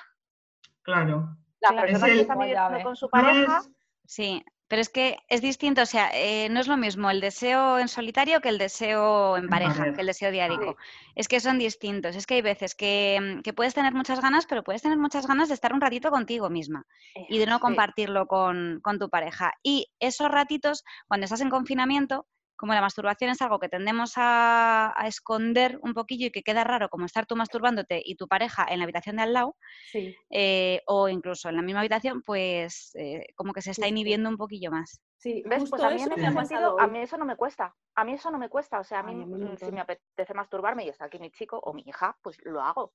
Claro. 0.82 1.28
Las 1.60 1.72
personas 1.74 2.08
es 2.10 2.14
que 2.14 2.20
están 2.22 2.38
viviendo 2.38 2.82
con 2.84 2.94
su 2.96 3.06
No 3.06 3.10
pareja, 3.10 3.58
es- 3.58 3.70
Sí, 4.06 4.44
pero 4.68 4.80
es 4.80 4.88
que 4.88 5.18
es 5.28 5.42
distinto, 5.42 5.82
o 5.82 5.86
sea, 5.86 6.10
eh, 6.14 6.48
no 6.48 6.60
es 6.60 6.68
lo 6.68 6.76
mismo 6.76 7.10
el 7.10 7.20
deseo 7.20 7.78
en 7.78 7.88
solitario 7.88 8.40
que 8.40 8.48
el 8.48 8.58
deseo 8.58 9.36
en 9.36 9.48
pareja, 9.48 9.92
que 9.92 10.00
el 10.00 10.06
deseo 10.06 10.30
diárico. 10.30 10.76
Es 11.14 11.28
que 11.28 11.40
son 11.40 11.58
distintos. 11.58 12.16
Es 12.16 12.26
que 12.26 12.34
hay 12.34 12.42
veces 12.42 12.74
que, 12.74 13.18
mm, 13.20 13.42
que 13.42 13.52
puedes 13.52 13.74
tener 13.74 13.92
muchas 13.92 14.20
ganas, 14.20 14.46
pero 14.46 14.64
puedes 14.64 14.82
tener 14.82 14.96
muchas 14.96 15.26
ganas 15.26 15.48
de 15.48 15.54
estar 15.54 15.74
un 15.74 15.80
ratito 15.80 16.10
contigo 16.10 16.48
misma 16.48 16.86
y 17.28 17.38
de 17.38 17.46
no 17.46 17.60
compartirlo 17.60 18.26
con, 18.26 18.80
con 18.82 18.98
tu 18.98 19.10
pareja. 19.10 19.52
Y 19.62 19.92
esos 20.00 20.30
ratitos, 20.30 20.82
cuando 21.08 21.24
estás 21.24 21.42
en 21.42 21.50
confinamiento, 21.50 22.26
como 22.64 22.72
la 22.72 22.80
masturbación 22.80 23.30
es 23.30 23.42
algo 23.42 23.58
que 23.58 23.68
tendemos 23.68 24.14
a, 24.16 24.94
a 24.96 25.06
esconder 25.06 25.78
un 25.82 25.92
poquillo 25.92 26.28
y 26.28 26.30
que 26.30 26.42
queda 26.42 26.64
raro, 26.64 26.88
como 26.88 27.04
estar 27.04 27.26
tú 27.26 27.36
masturbándote 27.36 28.00
y 28.02 28.14
tu 28.14 28.26
pareja 28.26 28.64
en 28.70 28.78
la 28.78 28.84
habitación 28.84 29.16
de 29.16 29.22
al 29.22 29.34
lado, 29.34 29.54
Sí, 29.92 30.16
eh, 30.30 30.80
o 30.86 31.10
incluso 31.10 31.50
en 31.50 31.56
la 31.56 31.62
misma 31.62 31.80
habitación, 31.80 32.22
pues 32.22 32.92
eh, 32.94 33.26
como 33.34 33.52
que 33.52 33.60
se 33.60 33.72
está 33.72 33.86
inhibiendo 33.86 34.30
un 34.30 34.38
poquillo 34.38 34.70
más. 34.70 34.98
sí, 35.18 35.42
¿ves? 35.44 35.60
justo 35.60 35.76
Pues 35.76 35.82
a 35.84 35.90
mí 35.90 35.96
eso 35.96 36.14
en 36.16 36.32
sentido, 36.32 36.80
a 36.80 36.86
mí 36.86 37.00
eso 37.00 37.18
no 37.18 37.26
me 37.26 37.36
cuesta. 37.36 37.74
A 37.96 38.02
mí 38.02 38.14
eso 38.14 38.30
no 38.30 38.38
me 38.38 38.48
cuesta. 38.48 38.80
O 38.80 38.84
sea, 38.84 39.00
a 39.00 39.02
mí, 39.02 39.12
Ay, 39.12 39.26
mm, 39.26 39.56
si 39.58 39.70
me 39.70 39.82
apetece 39.82 40.32
masturbarme 40.32 40.86
y 40.86 40.88
está 40.88 41.04
aquí 41.04 41.18
mi 41.18 41.30
chico 41.32 41.58
o 41.58 41.74
mi 41.74 41.82
hija, 41.86 42.16
pues 42.22 42.38
lo 42.44 42.62
hago. 42.62 42.94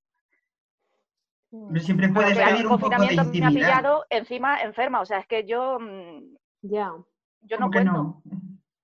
Pero 1.51 1.80
siempre 1.80 2.10
puedes 2.10 2.36
que 2.36 2.42
a 2.42 2.48
mí 2.48 2.51
pedir 2.54 2.66
un 2.66 2.80
poco 2.80 2.89
de 2.89 3.16
me 3.39 3.45
ha 3.45 3.50
pillado 3.50 4.04
encima 4.10 4.62
enferma. 4.63 5.01
O 5.01 5.06
sea, 5.06 5.19
es 5.19 5.27
que 5.27 5.45
yo, 5.45 5.77
mm, 5.80 6.38
Ya. 6.63 6.92
yo 7.42 7.57
no 7.57 7.69
¿Cómo 7.69 7.71
que 7.71 7.77
cuento. 7.77 7.92
no? 7.94 8.24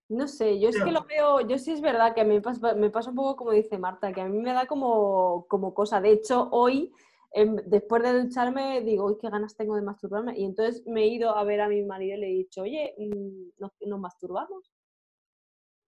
No 0.07 0.27
sé, 0.27 0.59
yo 0.59 0.69
es 0.69 0.75
que 0.83 0.91
lo 0.91 1.03
veo, 1.05 1.41
yo 1.41 1.57
sí 1.57 1.71
es 1.71 1.81
verdad 1.81 2.13
que 2.13 2.21
a 2.21 2.25
mí 2.25 2.35
me 2.35 2.41
pasa, 2.41 2.75
me 2.75 2.91
pasa 2.91 3.09
un 3.09 3.15
poco 3.15 3.35
como 3.37 3.51
dice 3.51 3.77
Marta, 3.79 4.13
que 4.13 4.21
a 4.21 4.27
mí 4.27 4.37
me 4.39 4.53
da 4.53 4.67
como, 4.67 5.45
como 5.47 5.73
cosa. 5.73 5.99
De 5.99 6.11
hecho, 6.11 6.47
hoy, 6.51 6.93
em, 7.31 7.55
después 7.65 8.03
de 8.03 8.21
ducharme, 8.21 8.81
digo, 8.81 9.05
uy, 9.05 9.17
qué 9.19 9.29
ganas 9.31 9.55
tengo 9.55 9.75
de 9.75 9.81
masturbarme. 9.81 10.37
Y 10.37 10.45
entonces 10.45 10.85
me 10.85 11.01
he 11.01 11.07
ido 11.07 11.35
a 11.35 11.43
ver 11.43 11.59
a 11.61 11.67
mi 11.67 11.81
marido 11.83 12.17
y 12.17 12.19
le 12.19 12.27
he 12.27 12.33
dicho, 12.33 12.61
oye, 12.61 12.93
mm, 12.99 13.49
¿nos, 13.59 13.71
nos 13.81 13.99
masturbamos? 13.99 14.71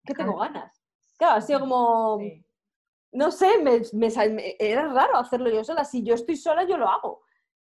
Que 0.04 0.16
tengo 0.16 0.38
ganas. 0.38 0.82
Claro, 1.18 1.36
ha 1.36 1.42
sido 1.42 1.60
como, 1.60 2.18
Sí. 2.20 2.44
no 3.12 3.30
sé, 3.32 3.60
me- 3.62 4.56
era 4.60 4.88
raro 4.92 5.18
hacerlo 5.18 5.50
yo 5.52 5.64
sola. 5.64 5.84
Si 5.84 6.04
yo 6.04 6.16
estoy 6.16 6.38
sola, 6.38 6.64
yo 6.64 6.78
lo 6.78 6.88
hago. 6.90 7.22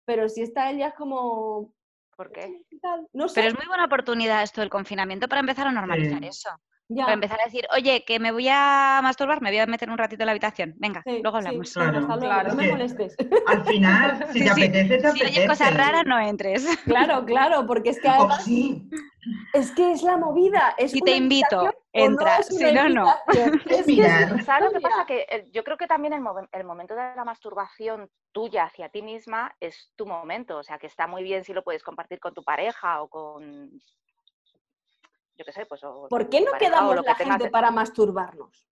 Pero 0.05 0.29
si 0.29 0.43
está 0.43 0.69
él 0.69 0.77
ya 0.77 0.87
es 0.89 0.93
como, 0.95 1.73
¿Por 2.17 2.31
qué? 2.31 2.63
No 3.13 3.27
sé, 3.29 3.35
Pero 3.35 3.47
es 3.49 3.55
muy 3.55 3.67
buena 3.67 3.85
oportunidad 3.85 4.41
esto 4.41 4.59
del 4.61 4.71
confinamiento 4.71 5.27
para 5.29 5.39
empezar 5.39 5.67
a 5.67 5.71
normalizar 5.71 6.19
Sí. 6.23 6.27
eso. 6.27 6.49
ya. 6.89 7.03
Para 7.03 7.13
empezar 7.13 7.39
a 7.41 7.45
decir, 7.45 7.67
oye, 7.75 8.03
que 8.07 8.17
me 8.19 8.31
voy 8.31 8.47
a 8.49 8.99
masturbar, 9.03 9.39
me 9.41 9.51
voy 9.51 9.59
a 9.59 9.67
meter 9.67 9.89
un 9.91 9.97
ratito 9.99 10.23
en 10.23 10.25
la 10.25 10.31
habitación. 10.31 10.73
Venga, 10.77 11.03
Sí, 11.05 11.19
luego 11.21 11.37
hablamos. 11.37 11.73
Claro, 11.73 11.99
hasta 11.99 12.15
luego, 12.15 12.19
claro. 12.21 12.49
no 12.49 12.55
me 12.55 12.67
molestes. 12.69 13.15
Al 13.45 13.63
final, 13.65 14.25
si 14.33 14.39
Sí, 14.39 14.45
te 14.45 14.53
sí. 14.53 14.63
apetece, 14.63 14.97
te 14.97 15.11
Si 15.11 15.23
oyes 15.23 15.47
cosas 15.47 15.73
raras, 15.75 16.05
no 16.07 16.19
entres. 16.19 16.65
Claro, 16.85 17.23
claro, 17.25 17.67
porque 17.67 17.91
es 17.91 17.99
que 18.01 18.07
Oh, 18.09 18.13
además 18.13 18.43
sí, 18.45 18.89
es 19.53 19.71
que 19.73 19.91
es 19.91 20.01
la 20.01 20.17
movida. 20.17 20.73
Es 20.79 20.91
Si 20.91 21.01
te 21.01 21.15
invito, 21.15 21.69
entra, 21.93 22.41
si 22.43 22.71
no, 22.71 22.89
no. 22.89 23.13
Es 23.65 23.85
que. 23.85 24.43
¿Sabes 24.43 24.65
lo 24.65 24.71
que 24.71 24.81
pasa? 24.81 25.05
Que 25.05 25.25
eh, 25.29 25.49
yo 25.51 25.63
creo 25.63 25.77
que 25.77 25.87
también 25.87 26.13
el, 26.13 26.23
el 26.51 26.63
momento 26.63 26.95
de 26.95 27.15
la 27.15 27.23
masturbación 27.23 28.09
tuya 28.31 28.65
hacia 28.65 28.89
ti 28.89 29.01
misma 29.01 29.55
es 29.59 29.91
tu 29.95 30.05
momento. 30.05 30.57
O 30.57 30.63
sea, 30.63 30.77
que 30.77 30.87
está 30.87 31.07
muy 31.07 31.23
bien 31.23 31.43
si 31.43 31.53
lo 31.53 31.63
puedes 31.63 31.83
compartir 31.83 32.19
con 32.19 32.33
tu 32.33 32.43
pareja 32.43 33.01
o 33.01 33.07
con. 33.07 33.71
Yo 35.35 35.45
qué 35.45 35.51
sé, 35.51 35.65
pues. 35.65 35.83
O 35.83 36.07
¿Por 36.09 36.29
qué 36.29 36.41
no 36.41 36.51
pareja 36.51 36.57
o 36.57 36.71
quedamos 36.71 36.95
lo 36.95 37.03
que 37.03 37.09
la 37.09 37.17
tengas 37.17 37.37
gente 37.37 37.51
para 37.51 37.71
masturbarnos? 37.71 38.67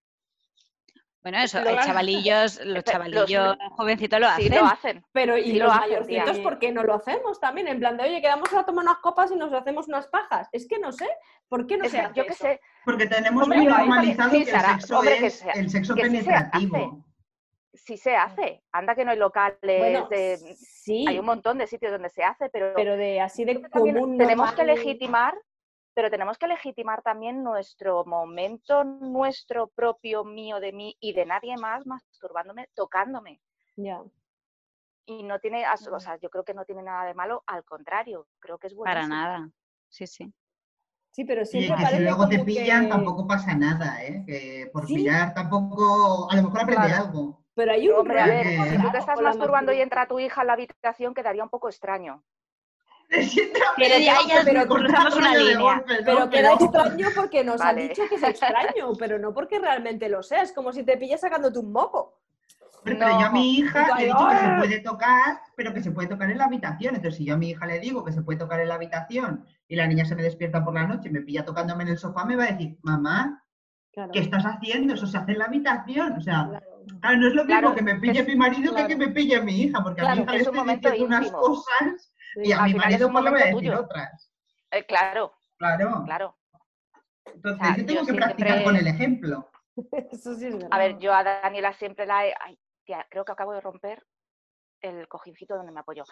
Bueno, 1.25 1.39
eso, 1.39 1.60
Lo 1.60 1.72
eh, 1.72 1.74
hacen. 1.74 1.88
chavalillos, 1.88 2.55
los 2.65 2.65
Pe- 2.67 2.74
los- 2.74 2.84
chavalillos 2.84 3.58
jovencitos 3.72 4.20
lo 4.20 4.27
Sí, 4.36 4.46
hacen. 4.46 4.55
lo 4.60 4.65
hacen. 4.67 5.05
Pero 5.12 5.36
y 5.39 5.44
Sí 5.46 5.53
los 5.53 5.67
lo 5.70 5.74
hacen, 5.74 5.89
mayorcitos. 5.89 6.38
¿por 6.38 6.60
qué 6.60 6.72
no 6.72 6.84
lo 6.84 6.94
hacemos 6.94 7.39
también? 7.39 7.67
En 7.67 7.79
plan 7.79 7.98
de, 7.98 8.03
oye, 8.03 8.22
quedamos 8.22 8.53
a 8.53 8.63
tomar 8.63 8.86
unas 8.86 9.00
copas 9.00 9.32
y 9.32 9.36
nos 9.36 9.51
hacemos 9.51 9.88
unas 9.88 10.05
pajas. 10.08 10.48
Es 10.51 10.67
que 10.67 10.77
no 10.77 10.91
sé, 10.91 11.10
¿por 11.50 11.65
qué 11.65 11.77
no 11.77 11.86
Es 11.86 11.91
se 11.91 11.98
que 11.98 12.03
hace 12.03 12.13
yo 12.15 12.24
qué 12.27 12.34
eso? 12.34 12.44
sé, 12.44 12.62
Porque 12.86 13.08
tenemos 13.08 13.41
Hombre, 13.41 13.58
muy 13.58 13.65
normalizado 13.67 14.29
que 14.29 14.46
sí, 14.46 14.51
el 14.51 14.62
sexo 14.62 15.00
hombre, 15.00 15.17
que 15.17 15.25
es 15.25 15.39
sea- 15.39 15.53
el 15.53 15.70
sexo 15.72 15.96
que 15.96 16.01
sí 16.03 16.10
se 16.17 16.24
penetrativo. 16.25 17.05
sí 17.74 17.98
se 17.98 18.15
hace. 18.15 18.63
Anda 18.72 18.94
que 18.94 19.03
no 19.03 19.10
hay 19.10 19.17
locales 19.17 19.58
Bueno, 19.79 20.08
de. 20.08 20.38
sí, 20.38 21.05
Hay 21.08 21.17
un 21.17 21.25
montón 21.25 21.58
de 21.58 21.65
sitios 21.65 21.91
donde 21.91 22.10
se 22.10 22.24
hace, 22.24 22.50
pero, 22.50 22.72
pero 22.75 22.98
de 22.98 23.20
así 23.20 23.46
de 23.46 23.53
creo 23.53 23.63
que 23.63 23.70
también 23.70 23.96
común 23.96 24.17
tenemos 24.20 24.53
que 24.53 24.63
legitimar, 24.63 25.34
pero 25.95 26.11
tenemos 26.11 26.37
que 26.37 26.47
legitimar 26.47 27.01
también 27.01 27.41
nuestro 27.43 28.03
momento, 28.05 28.83
nuestro 28.83 29.67
propio 29.69 30.23
mío 30.25 30.59
de 30.59 30.73
mí 30.73 30.95
y 30.99 31.13
de 31.13 31.25
nadie 31.25 31.55
más 31.57 31.87
masturbándome, 31.87 32.67
tocándome. 32.75 33.41
Ya. 33.77 34.01
Y 35.07 35.23
no 35.23 35.39
tiene, 35.39 35.65
as- 35.65 35.87
o 35.87 35.99
sea, 35.99 36.17
yo 36.17 36.29
creo 36.29 36.43
que 36.43 36.53
no 36.53 36.65
tiene 36.65 36.83
nada 36.83 37.05
de 37.05 37.13
malo, 37.13 37.43
al 37.47 37.63
contrario, 37.63 38.27
creo 38.39 38.57
que 38.57 38.67
es 38.67 38.75
bueno. 38.75 38.93
Para 38.93 39.07
nada. 39.07 39.49
Sí, 39.89 40.05
sí. 40.05 40.31
Sí, 41.11 41.23
pero 41.23 41.43
Y 41.43 41.45
siempre 41.45 41.77
que 41.77 41.95
si 41.95 41.99
luego 42.03 42.27
te 42.27 42.39
pillan 42.39 42.83
que- 42.83 42.89
tampoco 42.89 43.25
pasa 43.25 43.55
nada, 43.55 44.03
¿eh? 44.03 44.23
Que 44.27 44.69
por 44.73 44.85
Sí. 44.87 44.95
mirar 44.95 45.33
tampoco, 45.33 46.29
a 46.29 46.35
lo 46.35 46.43
mejor 46.43 46.59
aprende 46.63 46.87
Claro. 46.87 47.05
algo. 47.05 47.41
Pero 47.53 47.71
hay 47.71 47.87
un 47.87 47.95
Hombre, 47.95 48.19
a 48.19 48.27
ver, 48.27 48.45
Claro, 48.53 48.69
si 48.71 48.77
tú 48.81 48.91
te 48.91 48.97
estás 48.97 49.21
masturbando 49.21 49.71
y 49.71 49.79
entra 49.79 50.07
tu 50.09 50.19
hija 50.19 50.41
en 50.41 50.47
la 50.47 50.53
habitación, 50.53 51.13
quedaría 51.13 51.41
un 51.43 51.49
poco 51.49 51.69
extraño. 51.69 52.21
Pero 53.77 53.95
pero 54.45 54.67
cruzamos 54.67 55.15
una 55.15 55.35
línea. 55.35 55.83
Pero 56.05 56.29
queda 56.29 56.53
extraño 56.53 57.07
porque 57.15 57.43
nos 57.43 57.59
Vale. 57.59 57.83
han 57.83 57.88
dicho 57.89 58.03
que 58.09 58.15
es 58.15 58.24
extraño, 58.24 58.93
pero 59.00 59.19
no 59.19 59.33
porque 59.33 59.59
realmente 59.59 60.09
lo 60.09 60.24
sea. 60.24 60.41
Es 60.41 60.51
como 60.51 60.74
si 60.74 60.83
te 60.83 60.97
pillas 60.97 61.21
sacándote 61.21 61.59
un 61.59 61.71
moco. 61.71 62.19
Pero, 62.83 63.00
pero 63.00 63.19
yo 63.19 63.25
a 63.25 63.31
mi 63.31 63.57
hija 63.57 63.97
le 63.97 64.03
he 64.03 64.05
dicho 64.07 64.27
que 64.29 64.38
se 64.38 64.57
puede 64.57 64.79
tocar, 64.79 65.39
pero 65.55 65.74
que 65.74 65.81
se 65.81 65.91
puede 65.91 66.07
tocar 66.07 66.29
en 66.29 66.38
la 66.38 66.45
habitación. 66.45 66.95
Entonces, 66.95 67.17
si 67.17 67.25
yo 67.25 67.33
a 67.33 67.38
mi 67.38 67.50
hija 67.50 67.65
le 67.65 67.79
digo 67.79 68.03
que 68.03 68.12
se 68.12 68.21
puede 68.21 68.38
tocar 68.38 68.59
en 68.59 68.67
la 68.67 68.75
habitación 68.75 69.45
y 69.67 69.75
la 69.75 69.88
niña 69.88 70.05
se 70.05 70.15
me 70.15 70.24
despierta 70.24 70.63
por 70.63 70.74
la 70.74 70.85
noche 70.85 71.09
y 71.09 71.12
me 71.12 71.21
pilla 71.21 71.45
tocándome 71.45 71.83
en 71.83 71.89
el 71.89 71.97
sofá, 71.97 72.25
me 72.25 72.35
va 72.35 72.43
a 72.43 72.51
decir, 72.51 72.77
mamá, 72.83 73.45
Claro. 73.95 74.12
¿qué 74.12 74.19
estás 74.19 74.43
haciendo? 74.43 74.93
Eso 74.93 75.07
se 75.07 75.17
hace 75.17 75.31
en 75.31 75.39
la 75.39 75.45
habitación. 75.45 76.13
O 76.17 76.21
sea, 76.21 76.47
claro. 76.50 76.65
claro, 77.00 77.17
no 77.17 77.27
es 77.27 77.33
lo 77.33 77.45
mismo 77.45 77.74
que 77.74 77.81
me 77.81 77.95
pille 77.95 78.24
mi 78.24 78.35
marido 78.35 78.75
que 78.75 78.88
que 78.88 78.95
me 78.97 79.07
pille 79.07 79.41
mi 79.41 79.62
hija, 79.62 79.81
porque 79.81 80.01
a 80.01 80.15
mi 80.15 80.21
hija 80.21 80.31
le 80.33 80.38
estoy 80.39 80.59
diciendo 80.59 81.05
unas 81.05 81.31
cosas 81.31 82.13
y 82.44 82.51
a 82.51 82.58
Al 82.60 82.63
mi 82.65 82.72
final 82.74 82.86
es 82.94 83.00
marido 83.01 83.08
un 83.08 83.13
pues 83.13 83.24
le 83.25 83.30
voy 83.32 83.39
a 83.39 83.44
momento 83.46 83.58
decir 83.58 83.72
tuyo. 83.72 83.84
otras. 83.86 84.32
Eh, 84.72 84.86
claro, 84.86 85.34
Claro. 85.58 86.04
claro. 86.06 86.38
Entonces, 87.25 87.62
O 87.62 87.65
sea, 87.65 87.77
yo 87.77 87.86
tengo 87.86 88.01
yo 88.01 88.06
que 88.08 88.13
practicar 88.13 88.63
con 88.63 88.75
el 88.75 88.88
ejemplo. 88.88 89.50
Eso 90.12 90.36
sí 90.36 90.48
es 90.48 90.54
verdad. 90.54 90.70
A 90.72 90.77
ver, 90.77 90.98
yo 91.00 91.13
a 91.13 91.24
Daniela 91.24 91.74
siempre 91.74 92.06
la 92.06 92.25
he... 92.27 92.34
Ay, 92.39 92.60
tía, 92.86 93.06
creo 93.10 93.25
que 93.25 93.32
acabo 93.32 93.54
de 93.54 93.62
romper 93.62 94.06
el 94.82 95.08
cojincito 95.08 95.56
donde 95.56 95.72
me 95.72 95.80
apoyo. 95.80 96.04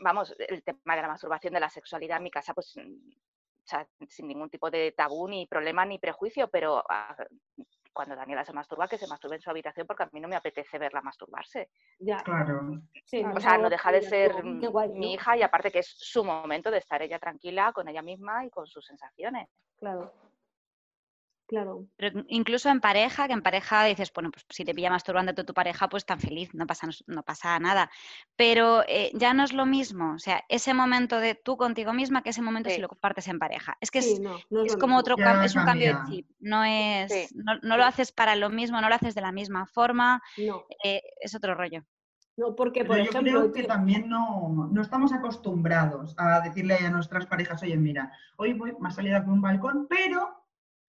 Vamos, 0.00 0.34
el 0.38 0.62
tema 0.62 0.96
de 0.96 1.02
la 1.02 1.08
masturbación, 1.08 1.54
de 1.54 1.60
la 1.60 1.70
sexualidad 1.70 2.18
en 2.18 2.24
mi 2.24 2.30
casa, 2.30 2.54
pues, 2.54 2.74
mm, 2.76 3.08
o 3.10 3.68
sea, 3.68 3.88
sin 4.08 4.28
ningún 4.28 4.50
tipo 4.50 4.70
de 4.70 4.92
tabú, 4.92 5.26
ni 5.28 5.46
problema, 5.46 5.84
ni 5.84 5.98
prejuicio, 5.98 6.48
pero 6.48 6.84
ah, 6.88 7.16
cuando 7.96 8.14
Daniela 8.14 8.44
se 8.44 8.52
masturba, 8.52 8.86
que 8.86 8.98
se 8.98 9.06
masturbe 9.06 9.36
en 9.36 9.42
su 9.42 9.48
habitación, 9.48 9.86
porque 9.86 10.02
a 10.02 10.10
mí 10.12 10.20
no 10.20 10.28
me 10.28 10.36
apetece 10.36 10.78
verla 10.78 11.00
masturbarse. 11.00 11.70
Ya, 11.98 12.18
Claro. 12.18 12.82
sí, 13.06 13.24
O 13.24 13.40
sea, 13.40 13.56
no 13.56 13.70
deja 13.70 13.90
de 13.90 14.02
ser 14.02 14.42
guay, 14.70 14.90
mi 14.90 15.06
¿no? 15.06 15.14
hija 15.14 15.36
y 15.38 15.42
aparte 15.42 15.72
que 15.72 15.78
es 15.78 15.96
su 15.98 16.22
momento 16.22 16.70
de 16.70 16.78
estar 16.78 17.00
ella 17.00 17.18
tranquila 17.18 17.72
con 17.72 17.88
ella 17.88 18.02
misma 18.02 18.44
y 18.44 18.50
con 18.50 18.66
sus 18.66 18.84
sensaciones. 18.84 19.48
Claro. 19.78 20.12
Claro. 21.46 21.86
Pero 21.96 22.24
incluso 22.28 22.68
en 22.68 22.80
pareja, 22.80 23.26
que 23.28 23.32
en 23.32 23.42
pareja 23.42 23.84
dices, 23.84 24.12
bueno, 24.12 24.30
pues 24.32 24.44
si 24.50 24.64
te 24.64 24.74
pilla 24.74 24.90
masturbándote 24.90 25.44
tu 25.44 25.54
pareja, 25.54 25.88
pues 25.88 26.04
tan 26.04 26.18
feliz, 26.18 26.52
no 26.54 26.66
pasa, 26.66 26.88
no 27.06 27.22
pasa 27.22 27.58
nada. 27.60 27.88
Pero 28.34 28.82
eh, 28.88 29.10
ya 29.14 29.32
no 29.32 29.44
es 29.44 29.52
lo 29.52 29.64
mismo, 29.64 30.14
o 30.14 30.18
sea, 30.18 30.42
ese 30.48 30.74
momento 30.74 31.18
de 31.20 31.36
tú 31.36 31.56
contigo 31.56 31.92
misma 31.92 32.22
que 32.22 32.30
ese 32.30 32.42
momento 32.42 32.68
si 32.68 32.80
lo 32.80 32.88
compartes 32.88 33.28
en 33.28 33.38
pareja. 33.38 33.78
Es 33.80 33.90
que 33.90 34.02
Sí, 34.02 34.14
es, 34.14 34.20
no, 34.20 34.32
no 34.50 34.60
es, 34.62 34.66
es 34.66 34.72
lo 34.74 34.80
como 34.80 34.98
otro 34.98 35.16
Ya 35.16 35.24
cam- 35.24 35.44
es 35.44 35.54
un 35.54 35.64
cambio 35.64 35.86
de 35.96 36.04
chip, 36.10 36.30
no 36.40 36.64
es, 36.64 37.12
Sí. 37.12 37.34
no, 37.36 37.52
no 37.62 37.76
lo 37.76 37.84
haces 37.84 38.12
para 38.12 38.34
lo 38.36 38.50
mismo, 38.50 38.80
no 38.80 38.88
lo 38.88 38.94
haces 38.94 39.14
de 39.14 39.20
la 39.20 39.32
misma 39.32 39.66
forma, 39.66 40.20
No, 40.36 40.66
eh, 40.84 41.00
es 41.20 41.34
otro 41.34 41.54
rollo. 41.54 41.84
no, 42.36 42.54
porque, 42.54 42.84
por 42.84 42.96
Pero 42.96 43.04
yo 43.04 43.10
ejemplo, 43.10 43.32
creo 43.40 43.52
que 43.52 43.60
tío, 43.60 43.68
también 43.68 44.08
no, 44.08 44.68
no 44.70 44.82
estamos 44.82 45.12
acostumbrados 45.12 46.14
a 46.18 46.40
decirle 46.40 46.74
a 46.76 46.90
nuestras 46.90 47.24
parejas, 47.26 47.62
oye, 47.62 47.76
mira, 47.78 48.12
hoy 48.36 48.52
voy, 48.52 48.74
me 48.78 48.88
ha 48.88 48.90
salido 48.90 49.16
aquí 49.16 49.30
un 49.30 49.40
balcón, 49.40 49.86
pero 49.88 50.42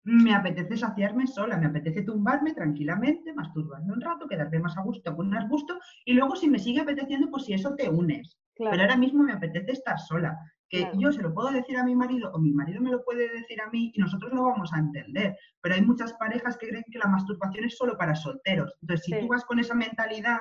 me 0.06 0.34
apetece 0.34 0.76
saciarme 0.76 1.26
sola, 1.26 1.56
me 1.58 1.66
apetece 1.66 2.02
tumbarme 2.02 2.54
tranquilamente, 2.54 3.34
masturbarme 3.34 3.92
un 3.92 4.00
rato, 4.00 4.28
quedarme 4.28 4.60
más 4.60 4.76
a 4.78 4.82
gusto, 4.82 5.14
con 5.16 5.28
más 5.28 5.48
gusto, 5.48 5.78
y 6.04 6.14
luego 6.14 6.36
si 6.36 6.48
me 6.48 6.60
sigue 6.60 6.80
apeteciendo, 6.80 7.28
pues 7.30 7.44
si 7.44 7.52
eso 7.54 7.74
te 7.74 7.88
unes. 7.88 8.38
claro, 8.54 8.70
Pero 8.72 8.82
ahora 8.84 8.96
mismo 8.96 9.24
me 9.24 9.32
apetece 9.32 9.72
estar 9.72 9.98
sola. 9.98 10.38
Que 10.68 10.80
Claro. 10.80 10.98
yo 11.00 11.12
se 11.12 11.22
lo 11.22 11.32
puedo 11.34 11.50
decir 11.50 11.76
a 11.76 11.84
mi 11.84 11.94
marido 11.94 12.30
o 12.32 12.38
mi 12.40 12.52
marido 12.52 12.80
me 12.80 12.90
lo 12.90 13.04
puede 13.04 13.28
decir 13.32 13.60
a 13.60 13.68
mí 13.70 13.92
y 13.94 14.00
nosotros 14.00 14.32
lo 14.32 14.44
vamos 14.44 14.72
a 14.72 14.78
entender. 14.78 15.36
Pero 15.60 15.74
hay 15.76 15.82
muchas 15.82 16.12
parejas 16.14 16.56
que 16.56 16.68
creen 16.68 16.84
que 16.90 16.98
la 16.98 17.06
masturbación 17.08 17.64
es 17.66 17.76
solo 17.76 17.96
para 17.96 18.14
solteros. 18.16 18.74
Entonces, 18.82 19.04
si 19.06 19.12
Sí. 19.12 19.20
tú 19.20 19.28
vas 19.28 19.44
con 19.44 19.58
esa 19.60 19.74
mentalidad 19.74 20.38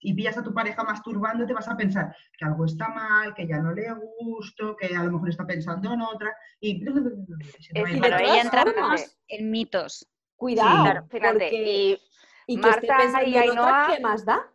y 0.00 0.14
pillas 0.14 0.36
a 0.38 0.42
tu 0.42 0.52
pareja 0.54 0.82
masturbando, 0.82 1.46
te 1.46 1.52
vas 1.52 1.68
a 1.68 1.76
pensar 1.76 2.14
que 2.36 2.44
algo 2.44 2.64
está 2.64 2.88
mal, 2.88 3.34
que 3.34 3.46
ya 3.46 3.58
no 3.58 3.72
le 3.72 3.86
gusto, 4.18 4.76
que 4.76 4.94
a 4.96 5.04
lo 5.04 5.12
mejor 5.12 5.28
está 5.28 5.46
pensando 5.46 5.92
en 5.92 6.00
otra. 6.00 6.34
Y 6.60 6.80
se 7.60 7.72
te 7.74 7.80
va 7.82 7.88
a 7.88 7.92
Es- 7.92 8.10
la 8.10 8.16
ahí 8.16 8.38
entramos 8.38 9.18
en 9.28 9.50
mitos. 9.50 10.06
cuidado, 10.36 10.82
Claro, 10.84 11.06
fíjate, 11.10 11.32
porque, 11.32 11.62
y 11.62 12.00
y 12.46 12.60
que 12.60 12.68
esté 12.70 12.88
Marta 12.88 13.22
y 13.24 13.34
Ainhoa- 13.36 13.86
¿qué 13.94 14.00
más 14.02 14.24
da? 14.24 14.50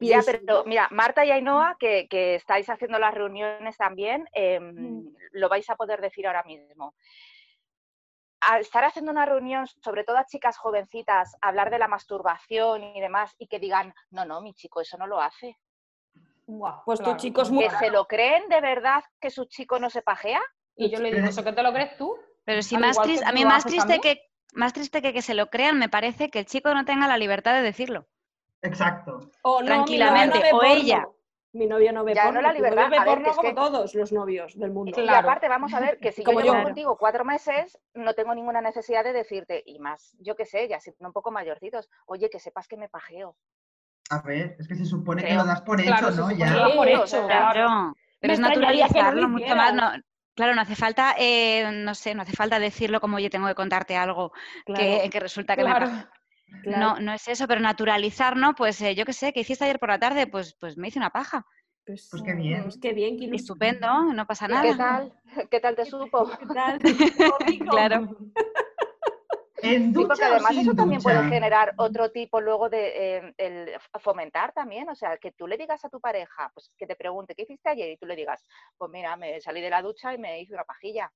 Ya, 0.00 0.20
pero 0.24 0.64
mira, 0.64 0.88
Marta 0.90 1.24
y 1.24 1.30
Ainhoa, 1.30 1.76
que, 1.78 2.08
que 2.08 2.34
estáis 2.34 2.68
haciendo 2.68 2.98
las 2.98 3.14
reuniones 3.14 3.76
también, 3.76 4.26
em, 4.32 4.74
Mm. 4.74 5.14
lo 5.32 5.48
vais 5.48 5.68
a 5.70 5.76
poder 5.76 6.00
decir 6.00 6.26
ahora 6.26 6.42
mismo. 6.44 6.94
Al 8.48 8.60
estar 8.62 8.84
haciendo 8.84 9.12
una 9.12 9.24
reunión, 9.24 9.66
sobre 9.66 10.04
todo 10.04 10.16
a 10.16 10.26
chicas 10.26 10.56
jovencitas, 10.56 11.36
hablar 11.40 11.70
de 11.70 11.78
la 11.78 11.88
masturbación 11.88 12.82
y 12.82 13.00
demás, 13.00 13.34
y 13.38 13.46
que 13.46 13.58
digan, 13.58 13.94
no, 14.10 14.24
no, 14.24 14.40
mi 14.40 14.52
chico 14.52 14.80
eso 14.80 14.98
no 14.98 15.06
lo 15.06 15.20
hace. 15.20 15.58
Buah, 16.46 16.82
Pues 16.84 16.98
tu 16.98 17.04
claro. 17.04 17.18
chico 17.18 17.42
es 17.42 17.50
muy 17.50 17.68
¿Que 17.68 17.76
se 17.76 17.90
lo 17.90 18.06
creen 18.06 18.48
de 18.48 18.60
verdad 18.60 19.04
que 19.20 19.30
su 19.30 19.44
chico 19.44 19.78
no 19.78 19.90
se 19.90 20.02
pajea? 20.02 20.40
Y 20.76 20.90
yo 20.90 20.98
le 20.98 21.12
digo, 21.12 21.26
¿eso 21.26 21.44
que 21.44 21.52
te 21.52 21.62
lo 21.62 21.72
crees 21.72 21.96
tú? 21.96 22.16
Pero 22.44 22.62
si 22.62 22.74
Al 22.74 22.80
más 22.80 23.00
triste, 23.00 23.24
a 23.24 23.32
mí 23.32 23.44
más 23.44 23.64
triste 23.64 24.00
que 24.00 24.22
más 24.54 24.72
triste 24.72 25.00
que 25.00 25.12
que 25.12 25.22
se 25.22 25.34
lo 25.34 25.48
crean, 25.48 25.78
me 25.78 25.88
parece 25.88 26.30
que 26.30 26.40
el 26.40 26.46
chico 26.46 26.74
no 26.74 26.84
tenga 26.84 27.06
la 27.06 27.16
libertad 27.16 27.54
de 27.54 27.62
decirlo. 27.62 28.06
Exacto. 28.60 29.30
O 29.42 29.60
no, 29.60 29.66
tranquilamente, 29.66 30.38
mi 30.38 30.42
novio 30.42 30.52
no 30.52 30.58
o 30.58 30.60
porno. 30.60 31.16
Mi 31.54 31.66
novio 31.66 31.92
no 31.92 32.02
ve 32.02 32.14
Ya, 32.14 32.24
no 32.24 32.32
porno. 32.34 32.40
la 32.42 32.48
tu 32.54 32.58
novio 32.60 32.70
libertad, 32.70 32.90
ve 32.90 32.96
a 32.96 33.04
ver, 33.14 33.26
es 33.26 33.36
como 33.36 33.48
que- 33.48 33.54
todos 33.54 33.94
los 33.94 34.12
novios 34.12 34.58
del 34.58 34.70
mundo. 34.70 34.92
Claro. 34.92 35.12
Y 35.12 35.14
aparte, 35.14 35.48
vamos 35.48 35.74
a 35.74 35.80
ver, 35.80 35.98
que 35.98 36.10
si 36.12 36.24
yo 36.24 36.32
llevo 36.40 36.56
yo. 36.56 36.62
contigo 36.62 36.96
cuatro 36.96 37.24
meses, 37.24 37.78
no 37.94 38.14
tengo 38.14 38.34
ninguna 38.34 38.60
necesidad 38.62 39.04
de 39.04 39.12
decirte, 39.12 39.62
y 39.66 39.78
más, 39.78 40.16
yo 40.18 40.34
qué 40.34 40.46
sé, 40.46 40.66
ya 40.68 40.80
siendo 40.80 41.06
un 41.06 41.12
poco 41.12 41.30
mayorcitos, 41.30 41.90
oye, 42.06 42.30
que 42.30 42.38
sepas 42.40 42.68
que 42.68 42.76
me 42.78 42.88
pajeo. 42.88 43.36
A 44.10 44.20
ver, 44.22 44.56
es 44.58 44.66
que 44.68 44.74
se 44.74 44.84
supone 44.86 45.24
que 45.24 45.34
lo 45.34 45.44
das 45.44 45.60
por 45.62 45.80
hecho, 45.80 45.90
Claro, 45.96 46.10
¿no? 46.16 46.30
Ya. 46.32 46.50
lo 46.54 46.60
das 46.60 46.72
por 46.72 46.88
hecho. 46.88 47.26
claro. 47.26 47.94
Pero 48.20 48.32
es 48.34 48.40
no 48.40 48.48
naturalizarlo 48.48 49.28
mucho 49.28 49.56
más. 49.56 49.74
No, 49.74 49.90
claro, 50.34 50.54
no 50.54 50.62
hace 50.62 50.76
falta, 50.76 51.14
eh, 51.18 51.68
no 51.72 51.94
sé, 51.94 52.14
no 52.14 52.22
hace 52.22 52.32
falta 52.32 52.58
decirlo 52.58 53.00
como 53.00 53.16
oye, 53.16 53.28
tengo 53.30 53.46
que 53.48 53.54
contarte 53.54 53.96
algo 53.96 54.32
que, 54.64 55.08
que 55.10 55.20
resulta 55.20 55.54
que 55.56 55.64
me 55.64 55.70
Claro. 55.70 55.86
pasa. 55.86 56.12
Claro. 56.62 56.94
No, 56.94 57.00
no 57.00 57.12
es 57.12 57.26
eso, 57.28 57.46
pero 57.48 57.60
naturalizar, 57.60 58.36
¿no? 58.36 58.54
Pues 58.54 58.80
eh, 58.82 58.94
yo 58.94 59.04
qué 59.04 59.12
sé, 59.12 59.32
¿qué 59.32 59.40
hiciste 59.40 59.64
ayer 59.64 59.78
por 59.78 59.88
la 59.90 59.98
tarde? 59.98 60.26
Pues, 60.26 60.54
pues 60.60 60.76
me 60.76 60.88
hice 60.88 60.98
una 60.98 61.10
paja. 61.10 61.46
Pues, 61.84 62.08
Pues 62.10 62.22
qué 62.22 62.34
bien. 62.34 62.62
Pues 62.64 62.78
qué 62.80 62.92
bien, 62.92 63.16
qué 63.16 63.24
ilusión. 63.24 63.40
Estupendo, 63.40 64.12
no 64.12 64.26
pasa 64.26 64.46
¿Y 64.46 64.52
nada. 64.52 64.62
qué 64.70 64.74
tal? 64.76 65.12
¿Qué 65.50 65.60
tal 65.60 65.76
te 65.76 65.84
supo? 65.86 66.30
¿Qué 66.38 66.46
tal? 66.46 66.78
Claro. 67.70 68.16
En 69.62 69.94
Sí, 69.94 70.04
porque 70.06 70.24
o 70.24 70.26
además 70.26 70.50
sin 70.50 70.60
eso 70.62 70.74
también 70.74 71.00
puede 71.00 71.22
generar 71.28 71.72
otro 71.76 72.10
tipo 72.10 72.40
luego 72.40 72.68
de 72.68 73.16
eh, 73.18 73.34
el 73.38 73.70
fomentar 74.00 74.52
también, 74.52 74.88
o 74.88 74.94
sea, 74.96 75.18
que 75.18 75.30
tú 75.30 75.46
le 75.46 75.56
digas 75.56 75.84
a 75.84 75.88
tu 75.88 76.00
pareja, 76.00 76.50
pues 76.52 76.72
que 76.76 76.84
te 76.86 76.96
pregunte, 76.96 77.36
¿qué 77.36 77.42
hiciste 77.42 77.68
ayer? 77.68 77.90
Y 77.92 77.96
tú 77.96 78.06
le 78.06 78.16
digas, 78.16 78.44
pues 78.76 78.90
mira, 78.90 79.16
me 79.16 79.40
salí 79.40 79.60
de 79.60 79.70
la 79.70 79.80
ducha 79.80 80.12
y 80.14 80.18
me 80.18 80.40
hice 80.40 80.54
una 80.54 80.64
pajilla, 80.64 81.12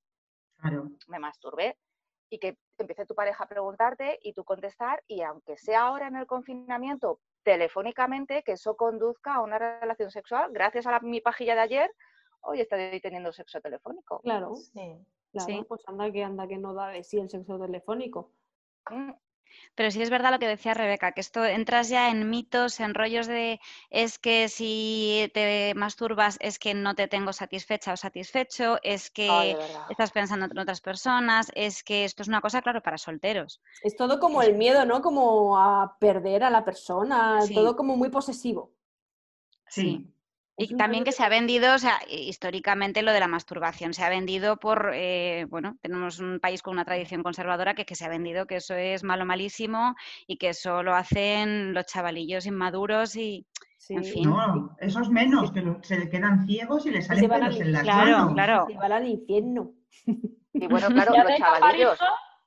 Claro. 0.60 0.88
me 1.08 1.18
masturbé. 1.18 1.76
Y 2.28 2.38
que 2.38 2.58
empiece 2.78 3.06
tu 3.06 3.14
pareja 3.14 3.44
a 3.44 3.48
preguntarte 3.48 4.18
y 4.22 4.32
tú 4.32 4.44
contestar, 4.44 5.02
y 5.06 5.22
aunque 5.22 5.56
sea 5.56 5.82
ahora 5.82 6.08
en 6.08 6.16
el 6.16 6.26
confinamiento, 6.26 7.20
telefónicamente, 7.44 8.42
que 8.42 8.52
eso 8.52 8.76
conduzca 8.76 9.34
a 9.34 9.42
una 9.42 9.58
relación 9.58 10.10
sexual, 10.10 10.50
gracias 10.52 10.86
a 10.86 10.90
la- 10.90 11.00
mi 11.00 11.20
pajilla 11.20 11.54
de 11.54 11.60
ayer, 11.60 11.90
hoy 12.40 12.60
estoy 12.60 13.00
teniendo 13.00 13.32
sexo 13.32 13.60
telefónico. 13.60 14.20
Claro, 14.22 14.54
Sí. 14.56 14.98
claro, 15.30 15.46
Sí. 15.46 15.64
pues 15.68 15.82
anda 15.86 16.10
que 16.10 16.24
anda 16.24 16.48
que 16.48 16.58
no 16.58 16.74
da 16.74 16.88
de 16.88 17.04
sí 17.04 17.18
el 17.18 17.30
sexo 17.30 17.58
telefónico. 17.60 18.32
Pero 19.74 19.90
sí 19.90 20.02
es 20.02 20.10
verdad 20.10 20.30
lo 20.32 20.38
que 20.38 20.48
decía 20.48 20.74
Rebeca, 20.74 21.12
que 21.12 21.20
esto 21.20 21.44
entras 21.44 21.88
ya 21.88 22.10
en 22.10 22.30
mitos, 22.30 22.80
en 22.80 22.94
rollos 22.94 23.26
de 23.26 23.60
es 23.90 24.18
que 24.18 24.48
si 24.48 25.30
te 25.34 25.74
masturbas 25.74 26.38
es 26.40 26.58
que 26.58 26.74
no 26.74 26.94
te 26.94 27.08
tengo 27.08 27.32
satisfecha 27.32 27.92
o 27.92 27.96
satisfecho, 27.96 28.78
es 28.82 29.10
que 29.10 29.56
verdad. 29.58 29.86
estás 29.90 30.10
pensando 30.12 30.46
en 30.46 30.58
otras 30.58 30.80
personas, 30.80 31.50
es 31.54 31.82
que 31.82 32.04
esto 32.04 32.22
es 32.22 32.28
una 32.28 32.40
cosa, 32.40 32.62
claro, 32.62 32.82
para 32.82 32.98
solteros. 32.98 33.60
Es 33.82 33.96
todo 33.96 34.18
como 34.18 34.42
el 34.42 34.54
miedo, 34.56 34.84
¿no? 34.86 35.02
Como 35.02 35.58
a 35.58 35.96
perder 35.98 36.42
a 36.44 36.50
la 36.50 36.64
persona, 36.64 37.40
Sí. 37.42 37.54
todo 37.54 37.76
como 37.76 37.96
muy 37.96 38.08
posesivo. 38.08 38.72
Sí. 39.68 40.06
Y 40.58 40.72
un 40.72 40.78
también 40.78 41.04
que 41.04 41.12
se 41.12 41.22
ha 41.22 41.28
vendido, 41.28 41.74
o 41.74 41.78
sea, 41.78 41.98
hi- 42.08 42.28
históricamente 42.28 43.02
lo 43.02 43.12
de 43.12 43.20
la 43.20 43.28
masturbación 43.28 43.92
se 43.92 44.02
ha 44.04 44.08
vendido 44.08 44.56
por, 44.58 44.92
eh, 44.94 45.44
bueno, 45.50 45.76
tenemos 45.82 46.18
un 46.18 46.40
país 46.40 46.62
con 46.62 46.72
una 46.74 46.84
tradición 46.84 47.22
conservadora 47.22 47.74
que, 47.74 47.84
que 47.84 47.94
se 47.94 48.06
ha 48.06 48.08
vendido 48.08 48.46
que 48.46 48.56
eso 48.56 48.74
es 48.74 49.04
malo, 49.04 49.26
malísimo 49.26 49.94
y 50.26 50.38
que 50.38 50.48
eso 50.50 50.82
lo 50.82 50.94
hacen 50.94 51.74
los 51.74 51.84
chavalillos 51.86 52.46
inmaduros 52.46 53.16
y, 53.16 53.46
Sí. 53.78 53.94
en 53.94 54.04
fin. 54.04 54.30
No, 54.30 54.74
esos 54.80 55.10
menos, 55.10 55.52
que 55.52 55.60
lo- 55.60 55.78
se 55.82 56.08
quedan 56.08 56.46
ciegos 56.46 56.86
y 56.86 56.90
les 56.90 57.04
se 57.06 57.14
salen 57.14 57.30
al 57.32 57.40
pelos 57.40 57.60
en 57.60 57.72
las 57.72 57.82
Claro, 57.82 58.32
claro. 58.34 58.66
Se 58.68 58.74
van 58.78 58.92
al 58.92 59.06
infierno. 59.06 59.72
Y 60.06 60.66
bueno, 60.68 60.88
claro, 60.88 61.12
los 61.22 61.36
chavalillos. 61.38 61.98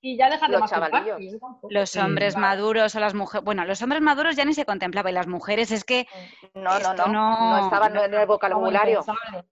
Y 0.01 0.17
ya 0.17 0.29
dejas 0.29 0.49
de 0.49 0.57
Los 0.57 0.69
chavalillos. 0.69 1.19
yo. 1.19 1.59
Los 1.69 1.95
hombres 1.97 2.37
maduros 2.37 2.95
o 2.95 2.99
las 2.99 3.13
mujeres, 3.13 3.43
bueno, 3.43 3.65
los 3.65 3.81
hombres 3.81 4.01
maduros 4.01 4.35
ya 4.35 4.45
ni 4.45 4.53
se 4.53 4.65
contemplaba 4.65 5.09
y 5.09 5.13
las 5.13 5.27
mujeres 5.27 5.71
es 5.71 5.83
que, 5.83 6.07
No, 6.53 6.61
no, 6.71 6.77
Esto 6.77 7.07
no, 7.07 7.13
no- 7.13 7.49
no 7.51 7.57
estaban 7.65 7.95
en 7.97 8.13
el 8.13 8.25
vocabulario. 8.25 9.03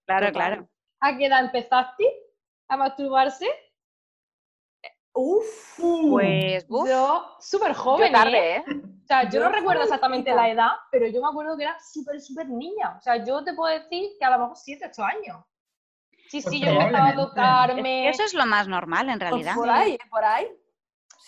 claro, 0.06 0.32
claro. 0.32 0.70
¿A 1.02 1.18
qué 1.18 1.26
edad 1.26 1.42
empezaste 1.46 2.06
a 2.70 2.78
masturbarse? 2.78 3.46
Uf. 5.14 5.80
Uh, 5.80 6.12
Pues, 6.12 6.68
Yo, 6.70 7.36
súper 7.40 7.74
Yo 7.74 7.80
joven, 7.80 8.08
¿eh? 8.08 8.12
tarde, 8.12 8.56
¿eh? 8.58 8.64
O 8.68 9.08
sea, 9.08 9.24
yo 9.24 9.40
Yo 9.40 9.40
no 9.46 9.50
recuerdo 9.50 9.84
exactamente 9.84 10.34
la 10.34 10.50
edad, 10.50 10.72
pero 10.92 11.08
yo 11.08 11.22
me 11.22 11.28
acuerdo 11.30 11.56
que 11.58 11.64
era 11.64 11.78
súper, 11.80 12.20
súper 12.22 12.48
niña. 12.50 12.96
O 12.98 13.02
sea, 13.02 13.24
yo 13.24 13.44
te 13.44 13.54
puedo 13.54 13.74
decir 13.74 14.12
que 14.20 14.26
a 14.26 14.30
lo 14.32 14.40
mejor 14.40 14.56
7, 14.58 14.86
8 14.90 15.04
años. 15.04 15.44
Sí, 16.30 16.42
Pues 16.42 16.54
sí, 16.56 16.60
yo 16.62 16.68
empezaba 16.72 17.10
a 17.10 17.16
tocarme 17.16 18.10
eso 18.10 18.24
es 18.24 18.34
lo 18.34 18.46
más 18.46 18.68
normal 18.68 19.10
en 19.10 19.18
Pues 19.20 19.30
realidad. 19.30 19.56
por 19.56 19.70
ahí, 19.70 19.98
por 20.10 20.24
ahí. 20.24 20.48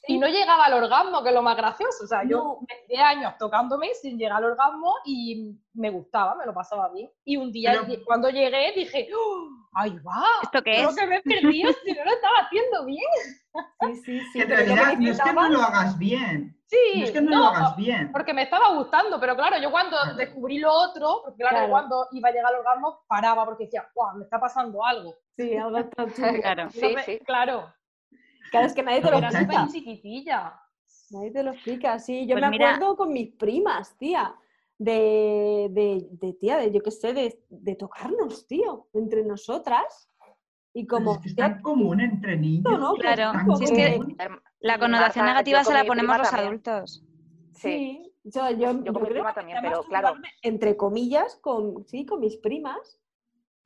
Y 0.08 0.18
no 0.18 0.28
llegaba 0.28 0.66
al 0.66 0.74
orgasmo, 0.74 1.22
que 1.22 1.30
es 1.30 1.36
lo 1.36 1.42
más 1.42 1.58
gracioso. 1.58 2.04
O 2.04 2.08
sea, 2.08 2.24
No. 2.24 2.30
yo 2.30 2.58
me 2.62 2.76
tiré 2.88 3.02
años 3.02 3.34
tocándome 3.38 3.94
sin 3.94 4.18
llegar 4.18 4.38
al 4.38 4.46
orgasmo 4.52 4.96
y 5.06 5.56
me 5.74 5.90
gustaba, 5.90 6.36
me 6.36 6.46
lo 6.46 6.54
pasaba 6.54 6.90
bien. 6.90 7.10
Y 7.26 7.38
un 7.38 7.52
día 7.52 7.82
Pero- 7.86 8.04
cuando 8.06 8.30
llegué 8.30 8.72
dije, 8.76 9.10
¡Oh! 9.16 9.50
¡ay, 9.74 9.98
va! 10.00 10.24
¿Esto 10.44 10.62
qué 10.64 10.82
Lo 10.84 10.90
es? 10.90 10.96
que 10.96 11.06
me 11.08 11.18
he 11.18 11.22
perdido 11.22 11.72
si 11.84 11.92
no 11.94 12.04
lo 12.04 12.12
estaba 12.12 12.38
haciendo 12.40 12.86
bien. 12.86 13.06
Sí, 13.82 13.96
sí, 14.06 14.20
sí. 14.34 14.42
en 14.42 14.50
realidad 14.50 14.94
no 14.98 15.12
es 15.12 15.22
que 15.22 15.34
no 15.34 15.50
lo 15.50 15.62
hagas 15.62 15.98
bien. 15.98 16.56
Sí, 16.68 16.78
No 17.00 17.04
es 17.04 17.12
que 17.12 17.22
no, 17.22 17.32
lo 17.40 17.46
hagas 17.48 17.76
bien. 17.76 18.12
porque 18.12 18.32
me 18.34 18.44
estaba 18.44 18.76
gustando, 18.76 19.20
pero 19.20 19.36
claro, 19.36 19.58
yo 19.60 19.72
cuando 19.72 19.98
Claro. 19.98 20.16
descubrí 20.18 20.60
lo 20.60 20.72
otro, 20.72 21.22
porque 21.26 21.40
claro, 21.40 21.56
Claro. 21.58 21.70
cuando 21.72 22.08
iba 22.12 22.30
a 22.30 22.32
llegar 22.32 22.54
al 22.54 22.60
orgasmo, 22.60 23.02
paraba 23.08 23.44
porque 23.46 23.64
decía, 23.66 23.90
¡guau! 23.96 24.18
Me 24.18 24.24
está 24.26 24.40
pasando 24.40 24.84
algo. 24.86 25.16
Sí, 25.36 25.56
algo 25.58 25.78
está. 25.80 26.06
Claro. 26.46 26.70
Sí, 26.70 26.80
No 26.82 26.90
me- 26.90 27.04
sí. 27.04 27.20
Claro, 27.26 27.74
Claro, 28.52 28.68
es 28.68 28.74
que 28.74 28.84
nadie 28.84 29.02
te 29.02 29.12
lo 29.12 29.18
Pero 29.18 29.28
era 29.28 29.32
explica. 29.32 29.62
súper 29.64 29.72
chiquitilla. 29.74 30.62
Nadie 31.12 31.32
te 31.32 31.44
lo 31.44 31.52
explica, 31.52 32.00
sí. 32.00 32.28
Yo 32.28 32.36
Pues 32.36 32.42
me 32.44 32.50
mira- 32.50 32.76
acuerdo 32.76 32.96
con 32.98 33.14
mis 33.14 33.30
primas, 33.30 33.98
tía, 33.98 34.36
de, 34.78 35.68
de, 35.72 36.08
de 36.12 36.34
tía, 36.34 36.58
de 36.58 36.72
yo 36.72 36.82
qué 36.82 36.92
sé, 36.92 37.14
de, 37.14 37.44
de 37.50 37.76
tocarnos, 37.76 38.48
tío, 38.48 38.88
entre 38.94 39.24
nosotras. 39.24 40.08
Y 40.74 40.86
Pero 40.86 41.00
como, 41.00 41.12
es 41.14 41.18
que 41.20 41.30
es 41.30 41.36
hostia, 41.36 41.48
tan 41.54 41.62
común 41.62 42.00
entre 42.00 42.38
niños. 42.38 42.80
¿no? 42.80 42.94
Claro, 42.96 43.32
es 43.62 43.72
que 43.72 44.00
La 44.60 44.78
connotación 44.78 45.26
Marta, 45.26 45.42
negativa 45.42 45.60
yo 45.60 45.66
se 45.66 45.74
la 45.74 45.84
ponemos 45.86 46.18
los 46.18 46.28
también. 46.30 46.48
adultos. 46.48 47.04
Sí, 47.56 48.14
yo, 48.24 48.50
yo, 48.52 48.58
Yo 48.58 48.94
con 48.94 49.02
mi 49.04 49.10
creo 49.10 49.10
prima 49.10 49.30
que 49.34 49.40
también, 49.40 49.58
pero 49.62 49.84
claro. 49.84 50.16
Entre 50.44 50.78
comillas, 50.78 51.36
con, 51.38 51.86
sí, 51.88 52.06
con 52.06 52.20
mis 52.20 52.38
primas, 52.38 53.00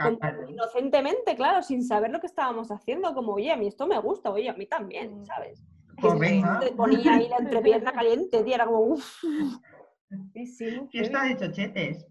como 0.03 0.19
Claro. 0.19 0.49
inocentemente, 0.49 1.35
claro, 1.35 1.61
sin 1.63 1.83
saber 1.83 2.11
lo 2.11 2.19
que 2.19 2.27
estábamos 2.27 2.69
haciendo, 2.71 3.13
como, 3.13 3.33
oye, 3.33 3.51
a 3.51 3.57
mí 3.57 3.67
esto 3.67 3.87
me 3.87 3.99
gusta, 3.99 4.29
oye, 4.31 4.49
a 4.49 4.53
mí 4.53 4.65
también, 4.65 5.21
Mm. 5.21 5.25
¿sabes? 5.25 5.63
Pues 6.01 6.17
venga. 6.19 6.59
Te 6.59 6.71
ponía 6.71 7.15
ahí 7.15 7.27
la 7.29 7.37
entrepierna 7.37 7.91
caliente, 7.93 8.43
tía, 8.43 8.55
era 8.55 8.65
como, 8.65 8.79
uff. 8.79 9.23
Sí, 10.33 10.45
sí, 10.45 10.81
Fiesta 10.91 11.23
de 11.23 11.37
chochetes. 11.37 12.05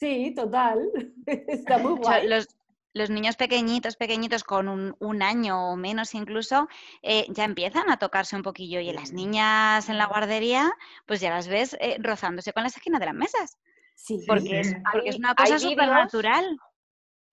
Sí, 0.00 0.32
total. 0.34 0.90
Está 1.26 1.78
muy 1.78 1.98
guay. 2.00 2.28
los, 2.28 2.48
los 2.94 3.10
niños 3.10 3.36
pequeñitos, 3.36 3.96
pequeñitos, 3.96 4.44
con 4.44 4.68
un, 4.68 4.96
un 4.98 5.22
año 5.22 5.70
o 5.72 5.76
menos 5.76 6.14
incluso, 6.14 6.68
eh, 7.02 7.26
ya 7.30 7.44
empiezan 7.44 7.90
a 7.90 7.96
tocarse 7.98 8.36
un 8.36 8.42
poquillo. 8.42 8.80
Y 8.80 8.92
las 8.92 9.12
niñas 9.12 9.88
en 9.88 9.98
la 9.98 10.06
guardería, 10.06 10.72
pues 11.06 11.20
ya 11.20 11.30
las 11.30 11.48
ves 11.48 11.76
eh, 11.80 11.96
rozándose 12.00 12.52
con 12.52 12.62
la 12.64 12.68
esquina 12.68 12.98
de 12.98 13.06
las 13.06 13.14
mesas. 13.14 13.56
Sí, 13.96 14.20
Porque, 14.26 14.60
es, 14.60 14.68
sí. 14.70 14.74
porque 14.92 15.08
es 15.10 15.16
una 15.18 15.34
cosa 15.36 15.58
súper 15.58 15.88
natural. 15.88 16.56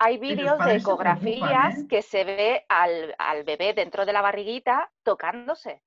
Hay 0.03 0.17
vídeos 0.17 0.58
de 0.60 0.72
se 0.72 0.75
ecografías 0.77 1.77
¿eh? 1.77 1.86
que 1.89 2.01
se 2.01 2.24
ve 2.24 2.65
al, 2.70 3.13
al 3.17 3.43
bebé 3.43 3.74
dentro 3.74 4.05
de 4.05 4.13
la 4.13 4.22
barriguita 4.22 4.89
tocándose. 5.03 5.81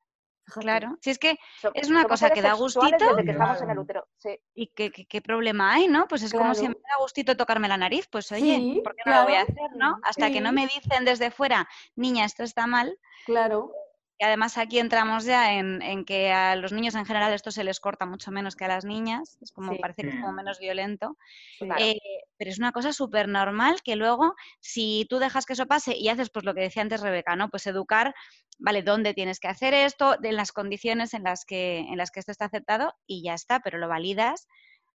Claro. 0.47 0.99
Si 1.01 1.09
es 1.11 1.19
que 1.19 1.39
So- 1.59 1.71
Es 1.75 1.89
una 1.89 2.05
cosa 2.05 2.29
que 2.31 2.43
da 2.43 2.53
gustito. 2.53 2.97
Desde 2.99 3.25
que 3.25 3.31
estamos 3.31 3.63
en 3.63 3.71
el 3.71 3.79
útero. 3.79 4.07
Sí. 4.19 4.39
¿Y 4.55 4.67
qué, 4.69 4.91
qué- 4.93 5.07
qué 5.07 5.23
problema 5.23 5.73
hay, 5.73 5.89
no? 5.89 6.07
Pues 6.07 6.23
es 6.23 6.33
como 6.33 6.55
si 6.55 6.69
me 6.69 6.75
da 6.75 6.97
gustito 7.01 7.35
tocarme 7.37 7.67
la 7.67 7.79
nariz, 7.79 8.07
pues 8.09 8.31
oye, 8.31 8.57
Sí, 8.57 8.81
¿por 8.85 8.95
qué 8.95 9.03
no 9.07 9.17
lo 9.17 9.25
voy 9.25 9.35
a 9.35 9.43
hacer, 9.43 9.71
no? 9.77 9.99
Hasta 10.03 10.31
que 10.31 10.41
no 10.43 10.53
me 10.53 10.67
dicen 10.67 11.05
desde 11.07 11.31
fuera, 11.31 11.67
niña, 11.97 12.25
esto 12.27 12.43
está 12.43 12.67
mal. 12.67 12.99
Claro. 13.25 13.73
Y 14.19 14.25
además 14.25 14.59
aquí 14.59 14.79
entramos 14.79 15.25
ya 15.25 15.55
en, 15.55 15.83
en 15.83 16.05
que 16.05 16.33
a 16.33 16.55
los 16.55 16.73
niños 16.73 16.95
en 16.95 17.05
general 17.05 17.33
esto 17.33 17.51
se 17.51 17.65
les 17.65 17.81
corta 17.81 18.07
mucho 18.07 18.31
menos 18.31 18.55
que 18.55 18.65
a 18.65 18.69
las 18.69 18.85
niñas, 18.85 19.39
es 19.43 19.51
como 19.51 19.73
Sí. 19.73 19.79
parece 19.81 20.03
que 20.03 20.11
es 20.11 20.15
como 20.15 20.29
Sí. 20.29 20.37
menos 20.37 20.59
violento. 20.61 21.17
Claro. 21.59 21.85
Eh, 21.85 21.99
pero 22.37 22.51
es 22.51 22.59
una 22.59 22.71
cosa 22.73 22.93
súper 22.93 23.29
normal 23.29 23.83
que 23.83 23.97
luego, 23.97 24.35
si 24.61 25.07
tú 25.11 25.19
dejas 25.19 25.47
que 25.47 25.55
eso 25.55 25.67
pase 25.67 25.97
y 25.97 26.09
haces 26.09 26.31
pues 26.31 26.45
lo 26.45 26.55
que 26.55 26.61
decía 26.61 26.83
antes 26.83 27.01
Rebeca, 27.01 27.35
¿no? 27.35 27.49
Pues 27.51 27.67
educar, 27.67 28.15
vale, 28.59 28.83
dónde 28.83 29.15
tienes 29.15 29.41
que 29.41 29.49
hacer 29.49 29.75
esto, 29.75 30.17
de 30.21 30.31
las 30.33 30.53
condiciones 30.53 31.13
en 31.15 31.25
las 31.25 31.45
que, 31.45 31.79
en 31.81 31.97
las 31.99 32.11
que 32.13 32.21
esto 32.21 32.31
está 32.31 32.45
aceptado 32.45 32.95
y 33.07 33.23
ya 33.25 33.35
está, 33.35 33.61
pero 33.61 33.79
lo 33.79 33.89
validas. 33.89 34.47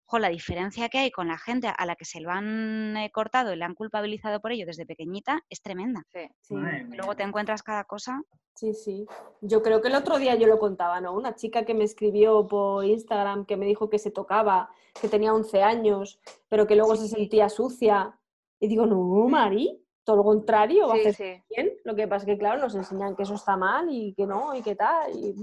Jo, 0.09 0.19
la 0.19 0.29
diferencia 0.29 0.87
que 0.87 0.99
hay 0.99 1.11
con 1.11 1.27
la 1.27 1.37
gente 1.37 1.67
a 1.67 1.85
la 1.85 1.95
que 1.97 2.05
se 2.05 2.21
lo 2.21 2.31
han 2.31 2.95
eh, 2.95 3.11
cortado 3.11 3.51
y 3.53 3.57
le 3.57 3.65
han 3.65 3.75
culpabilizado 3.75 4.39
por 4.39 4.53
ello 4.53 4.65
desde 4.65 4.85
pequeñita 4.85 5.41
es 5.49 5.61
tremenda. 5.61 6.03
sí. 6.13 6.29
sí. 6.41 6.55
Luego 6.55 7.15
te 7.15 7.23
encuentras 7.23 7.61
cada 7.61 7.83
cosa. 7.83 8.21
Sí, 8.55 8.73
sí. 8.73 9.05
Yo 9.41 9.61
creo 9.61 9.81
que 9.81 9.89
el 9.89 9.95
otro 9.95 10.17
día 10.17 10.33
yo 10.35 10.47
lo 10.47 10.57
contaba, 10.57 10.99
¿no? 10.99 11.13
Una 11.13 11.35
chica 11.35 11.63
que 11.63 11.75
me 11.75 11.83
escribió 11.83 12.47
por 12.47 12.83
Instagram 12.85 13.45
que 13.45 13.55
me 13.55 13.67
dijo 13.67 13.87
que 13.89 13.99
se 13.99 14.09
tocaba, 14.09 14.71
que 14.99 15.09
tenía 15.09 15.31
11 15.33 15.61
años, 15.61 16.19
pero 16.49 16.65
que 16.65 16.75
luego 16.75 16.95
se 16.95 17.07
sentía 17.07 17.49
sucia. 17.49 18.17
Y 18.59 18.67
digo, 18.67 18.87
no, 18.87 19.27
Mari, 19.27 19.79
todo 20.03 20.15
lo 20.15 20.23
contrario, 20.23 20.89
Sí, 20.93 20.99
haces 21.01 21.17
sí. 21.17 21.43
bien. 21.55 21.71
Lo 21.83 21.95
que 21.95 22.07
pasa 22.07 22.25
es 22.25 22.33
que, 22.33 22.37
claro, 22.39 22.59
nos 22.61 22.73
enseñan 22.73 23.15
que 23.15 23.23
eso 23.23 23.35
está 23.35 23.55
mal 23.57 23.87
y 23.91 24.13
que 24.15 24.25
no, 24.25 24.55
y 24.55 24.63
que 24.63 24.75
tal. 24.75 25.11
Y... 25.13 25.35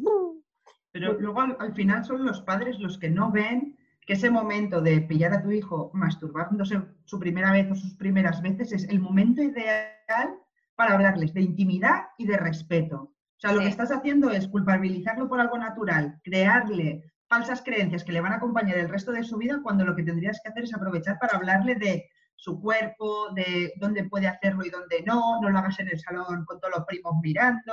Pero 0.90 1.12
luego 1.12 1.40
al, 1.40 1.56
al 1.60 1.72
final 1.72 2.04
son 2.04 2.24
los 2.24 2.40
padres 2.40 2.80
los 2.80 2.98
que 2.98 3.10
no 3.10 3.30
ven 3.30 3.76
que 4.06 4.12
ese 4.14 4.30
momento 4.30 4.80
de 4.80 5.00
pillar 5.00 5.32
a 5.32 5.42
tu 5.42 5.50
hijo 5.50 5.90
masturbándose 5.94 6.80
su 7.04 7.18
primera 7.18 7.52
vez 7.52 7.70
o 7.70 7.74
sus 7.74 7.94
primeras 7.94 8.42
veces 8.42 8.72
es 8.72 8.88
el 8.88 9.00
momento 9.00 9.42
ideal 9.42 10.34
para 10.74 10.94
hablarles 10.94 11.32
de 11.32 11.40
intimidad 11.42 12.04
y 12.18 12.26
de 12.26 12.36
respeto. 12.36 12.96
O 13.36 13.40
sea, 13.40 13.52
lo 13.52 13.58
Sí. 13.58 13.64
que 13.64 13.70
estás 13.70 13.90
haciendo 13.90 14.30
es 14.30 14.48
culpabilizarlo 14.48 15.28
por 15.28 15.40
algo 15.40 15.58
natural, 15.58 16.20
crearle 16.22 17.04
falsas 17.28 17.62
creencias 17.62 18.04
que 18.04 18.12
le 18.12 18.20
van 18.20 18.32
a 18.32 18.36
acompañar 18.36 18.76
el 18.78 18.88
resto 18.88 19.12
de 19.12 19.24
su 19.24 19.36
vida 19.38 19.60
cuando 19.62 19.84
lo 19.84 19.96
que 19.96 20.02
tendrías 20.02 20.40
que 20.42 20.50
hacer 20.50 20.64
es 20.64 20.74
aprovechar 20.74 21.18
para 21.18 21.36
hablarle 21.36 21.74
de 21.76 22.08
su 22.36 22.60
cuerpo, 22.60 23.32
de 23.34 23.72
dónde 23.76 24.04
puede 24.04 24.26
hacerlo 24.26 24.64
y 24.64 24.70
dónde 24.70 25.02
no, 25.06 25.40
no 25.40 25.50
lo 25.50 25.58
hagas 25.58 25.78
en 25.80 25.88
el 25.88 25.98
salón 25.98 26.44
con 26.44 26.60
todos 26.60 26.74
los 26.76 26.84
primos 26.86 27.14
mirando, 27.22 27.72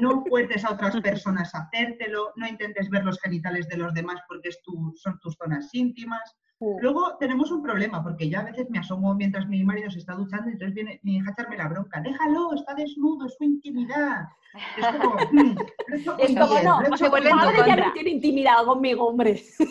no 0.00 0.24
fuerces 0.24 0.64
a 0.64 0.72
otras 0.72 1.00
personas 1.00 1.54
a 1.54 1.60
hacértelo, 1.62 2.32
no 2.36 2.46
intentes 2.46 2.88
ver 2.90 3.04
los 3.04 3.20
genitales 3.20 3.68
de 3.68 3.76
los 3.76 3.94
demás 3.94 4.20
porque 4.28 4.48
es 4.48 4.60
tu- 4.62 4.92
son 4.96 5.18
tus 5.20 5.34
zonas 5.36 5.68
íntimas. 5.74 6.36
Luego 6.80 7.16
tenemos 7.18 7.50
un 7.50 7.62
problema, 7.62 8.02
porque 8.02 8.28
yo 8.28 8.38
a 8.38 8.42
veces 8.42 8.68
me 8.68 8.78
asomo 8.80 9.14
mientras 9.14 9.46
mi 9.46 9.64
marido 9.64 9.90
se 9.90 9.98
está 9.98 10.12
duchando 10.14 10.50
y 10.50 10.52
entonces 10.52 10.74
viene 10.74 11.00
mi 11.02 11.16
hija 11.16 11.30
a 11.30 11.32
echarme 11.32 11.56
la 11.56 11.68
bronca. 11.68 12.02
Déjalo, 12.02 12.52
está 12.54 12.74
desnudo, 12.74 13.26
es 13.26 13.34
su 13.38 13.44
intimidad. 13.44 14.24
Es 14.76 14.86
como, 14.86 15.14
mm, 15.32 15.56
lo 15.88 15.94
he 15.94 15.96
hecho 16.00 16.18
Es 16.18 16.34
como, 16.38 16.50
bien, 16.52 16.64
no, 16.66 16.82
lo 16.82 16.94
he 16.94 16.98
se 16.98 17.08
vuelve 17.08 17.30
en 17.30 17.38
tu 17.38 17.44
Madre 17.46 17.62
bien". 17.64 17.76
ya 17.78 17.86
no 17.86 17.92
tiene 17.94 18.10
intimidad 18.10 18.64
conmigo, 18.66 19.06
hombre. 19.06 19.36
Se 19.58 19.64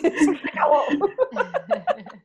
acabó. 0.52 0.82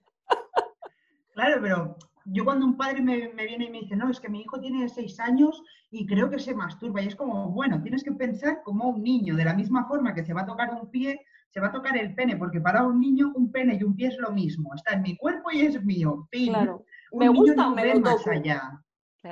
Claro, 1.33 1.61
pero 1.61 1.97
yo 2.25 2.43
cuando 2.43 2.65
un 2.65 2.75
padre 2.75 3.01
me, 3.01 3.29
me 3.33 3.45
viene 3.45 3.65
y 3.65 3.69
me 3.71 3.81
dice, 3.81 3.95
no, 3.95 4.09
es 4.09 4.19
que 4.19 4.29
mi 4.29 4.41
hijo 4.41 4.59
tiene 4.59 4.89
seis 4.89 5.19
años 5.19 5.61
y 5.91 6.05
creo 6.05 6.29
que 6.29 6.39
se 6.39 6.53
masturba, 6.55 7.01
y 7.01 7.07
es 7.07 7.15
como, 7.15 7.49
bueno, 7.51 7.81
tienes 7.81 8.03
que 8.03 8.11
pensar 8.11 8.61
como 8.63 8.89
un 8.89 9.03
niño, 9.03 9.35
de 9.35 9.45
la 9.45 9.53
misma 9.53 9.85
forma 9.88 10.13
que 10.13 10.23
se 10.25 10.33
va 10.33 10.41
a 10.41 10.45
tocar 10.45 10.73
un 10.73 10.89
pie, 10.89 11.21
se 11.49 11.59
va 11.61 11.67
a 11.67 11.71
tocar 11.71 11.95
el 11.95 12.13
pene, 12.15 12.35
porque 12.35 12.59
para 12.59 12.83
un 12.83 12.99
niño 12.99 13.31
un 13.35 13.51
pene 13.51 13.77
y 13.79 13.83
un 13.83 13.95
pie 13.95 14.07
es 14.07 14.17
lo 14.17 14.31
mismo, 14.31 14.73
está 14.73 14.93
en 14.93 15.03
mi 15.03 15.15
cuerpo 15.15 15.51
y 15.51 15.61
es 15.61 15.81
mío. 15.83 16.27
Fin. 16.31 16.49
Claro. 16.49 16.83
Un 17.11 17.19
Me 17.19 17.27
niño 17.27 17.39
gusta 17.39 17.55
no 17.55 17.71
o 17.71 17.75
me 17.75 17.83
ve 17.83 17.99
más 17.99 18.17
toco. 18.17 18.31
allá. 18.31 18.81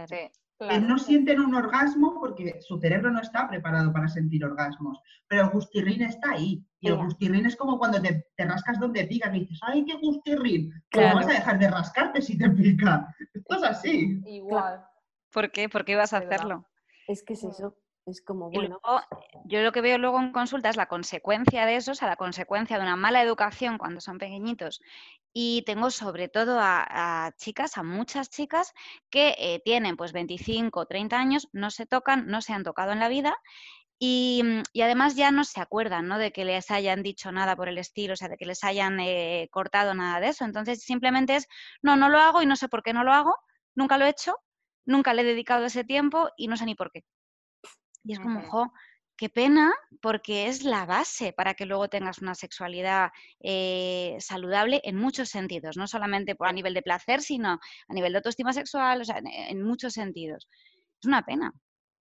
Sí. 0.07 0.67
que 0.69 0.79
no 0.79 0.97
sienten 0.97 1.41
un 1.41 1.53
orgasmo 1.55 2.19
porque 2.19 2.61
su 2.61 2.79
cerebro 2.79 3.11
no 3.11 3.19
está 3.19 3.49
preparado 3.49 3.91
para 3.91 4.07
sentir 4.07 4.45
orgasmos. 4.45 4.99
Pero 5.27 5.43
el 5.43 5.49
gustirrín 5.49 6.03
está 6.03 6.31
ahí. 6.31 6.63
Y 6.83 6.89
el 6.89 6.97
gustirrín 6.97 7.45
es 7.45 7.55
como 7.55 7.79
cuando 7.79 8.01
te, 8.01 8.27
te 8.35 8.45
rascas 8.45 8.77
donde 8.77 9.05
pica, 9.05 9.33
y 9.33 9.39
dices, 9.39 9.57
¡ay, 9.61 9.85
qué 9.85 9.93
gustirrín! 9.93 10.69
Claro. 10.89 11.11
¿Cómo 11.11 11.21
vas 11.21 11.33
a 11.33 11.39
dejar 11.39 11.57
de 11.57 11.71
rascarte 11.71 12.21
si 12.21 12.37
te 12.37 12.49
pica? 12.49 13.07
Esto 13.33 13.55
es 13.55 13.63
así. 13.63 14.21
Igual. 14.25 14.85
¿Por 15.31 15.49
qué? 15.49 15.69
¿Por 15.69 15.85
qué 15.85 15.93
ibas 15.93 16.11
a 16.11 16.17
hacerlo? 16.17 16.65
Es 17.07 17.23
que 17.23 17.33
es 17.33 17.43
eso. 17.45 17.77
Es 18.05 18.21
como, 18.21 18.49
Y 18.51 18.55
bueno. 18.57 18.81
luego, 18.83 19.01
yo 19.45 19.61
lo 19.61 19.71
que 19.71 19.79
veo 19.79 19.97
luego 19.97 20.19
en 20.19 20.33
consulta 20.33 20.67
es 20.67 20.75
la 20.75 20.87
consecuencia 20.87 21.65
de 21.65 21.77
eso, 21.77 21.91
o 21.91 21.95
sea, 21.95 22.09
la 22.09 22.17
consecuencia 22.17 22.75
de 22.75 22.83
una 22.83 22.97
mala 22.97 23.21
educación 23.21 23.77
cuando 23.77 24.01
son 24.01 24.17
pequeñitos. 24.17 24.81
Y 25.31 25.63
tengo 25.65 25.89
sobre 25.89 26.27
todo 26.27 26.59
a, 26.59 26.85
a 27.27 27.31
chicas, 27.37 27.77
a 27.77 27.83
muchas 27.83 28.29
chicas 28.29 28.73
que 29.09 29.35
eh, 29.37 29.61
tienen 29.63 29.95
pues 29.95 30.11
25, 30.11 30.85
30 30.85 31.17
años, 31.17 31.47
no 31.53 31.71
se 31.71 31.85
tocan, 31.85 32.27
no 32.27 32.41
se 32.41 32.51
han 32.51 32.63
tocado 32.63 32.91
en 32.91 32.99
la 32.99 33.07
vida 33.07 33.37
y, 34.05 34.41
mm, 34.43 34.63
y 34.73 34.81
además 34.81 35.15
ya 35.15 35.31
no 35.31 35.45
se 35.45 35.61
acuerdan 35.61 36.09
¿no? 36.09 36.17
de 36.17 36.33
que 36.33 36.43
les 36.43 36.69
hayan 36.71 37.03
dicho 37.03 37.31
nada 37.31 37.55
por 37.55 37.69
el 37.69 37.77
estilo, 37.77 38.13
o 38.13 38.17
sea, 38.17 38.27
de 38.27 38.35
que 38.35 38.45
les 38.45 38.61
hayan 38.65 38.99
eh, 38.99 39.47
cortado 39.49 39.93
nada 39.93 40.19
de 40.19 40.27
eso. 40.27 40.43
Entonces 40.43 40.83
simplemente 40.83 41.37
es, 41.37 41.47
no, 41.81 41.95
no 41.95 42.09
lo 42.09 42.17
hago 42.19 42.41
y 42.41 42.45
no 42.45 42.57
sé 42.57 42.67
por 42.67 42.83
qué 42.83 42.91
no 42.91 43.05
lo 43.05 43.13
hago, 43.13 43.33
nunca 43.75 43.97
lo 43.97 44.03
he 44.03 44.09
hecho, 44.09 44.35
nunca 44.83 45.13
le 45.13 45.21
he 45.21 45.25
dedicado 45.25 45.63
ese 45.63 45.85
tiempo 45.85 46.27
y 46.35 46.49
no 46.49 46.57
sé 46.57 46.65
ni 46.65 46.75
por 46.75 46.91
qué. 46.91 47.05
Y 48.03 48.11
es 48.11 48.19
como, 48.19 48.41
jo, 48.41 48.73
qué 49.15 49.29
pena, 49.29 49.71
porque 50.01 50.47
es 50.47 50.65
la 50.65 50.85
base 50.85 51.31
para 51.31 51.53
que 51.53 51.65
luego 51.65 51.87
tengas 51.87 52.17
una 52.21 52.35
sexualidad 52.35 53.11
eh, 53.39 54.17
saludable 54.19 54.81
en 54.83 54.97
muchos 54.97 55.29
sentidos, 55.29 55.77
no 55.77 55.87
solamente 55.87 56.35
a 56.37 56.51
nivel 56.51 56.73
de 56.73 56.81
placer, 56.81 57.21
sino 57.21 57.51
a 57.87 57.93
nivel 57.93 58.11
de 58.11 58.17
autoestima 58.17 58.51
sexual, 58.51 58.99
o 58.99 59.05
sea, 59.05 59.19
en, 59.19 59.27
en 59.27 59.61
muchos 59.61 59.93
sentidos. 59.93 60.49
Es 60.99 61.07
una 61.07 61.21
pena. 61.21 61.53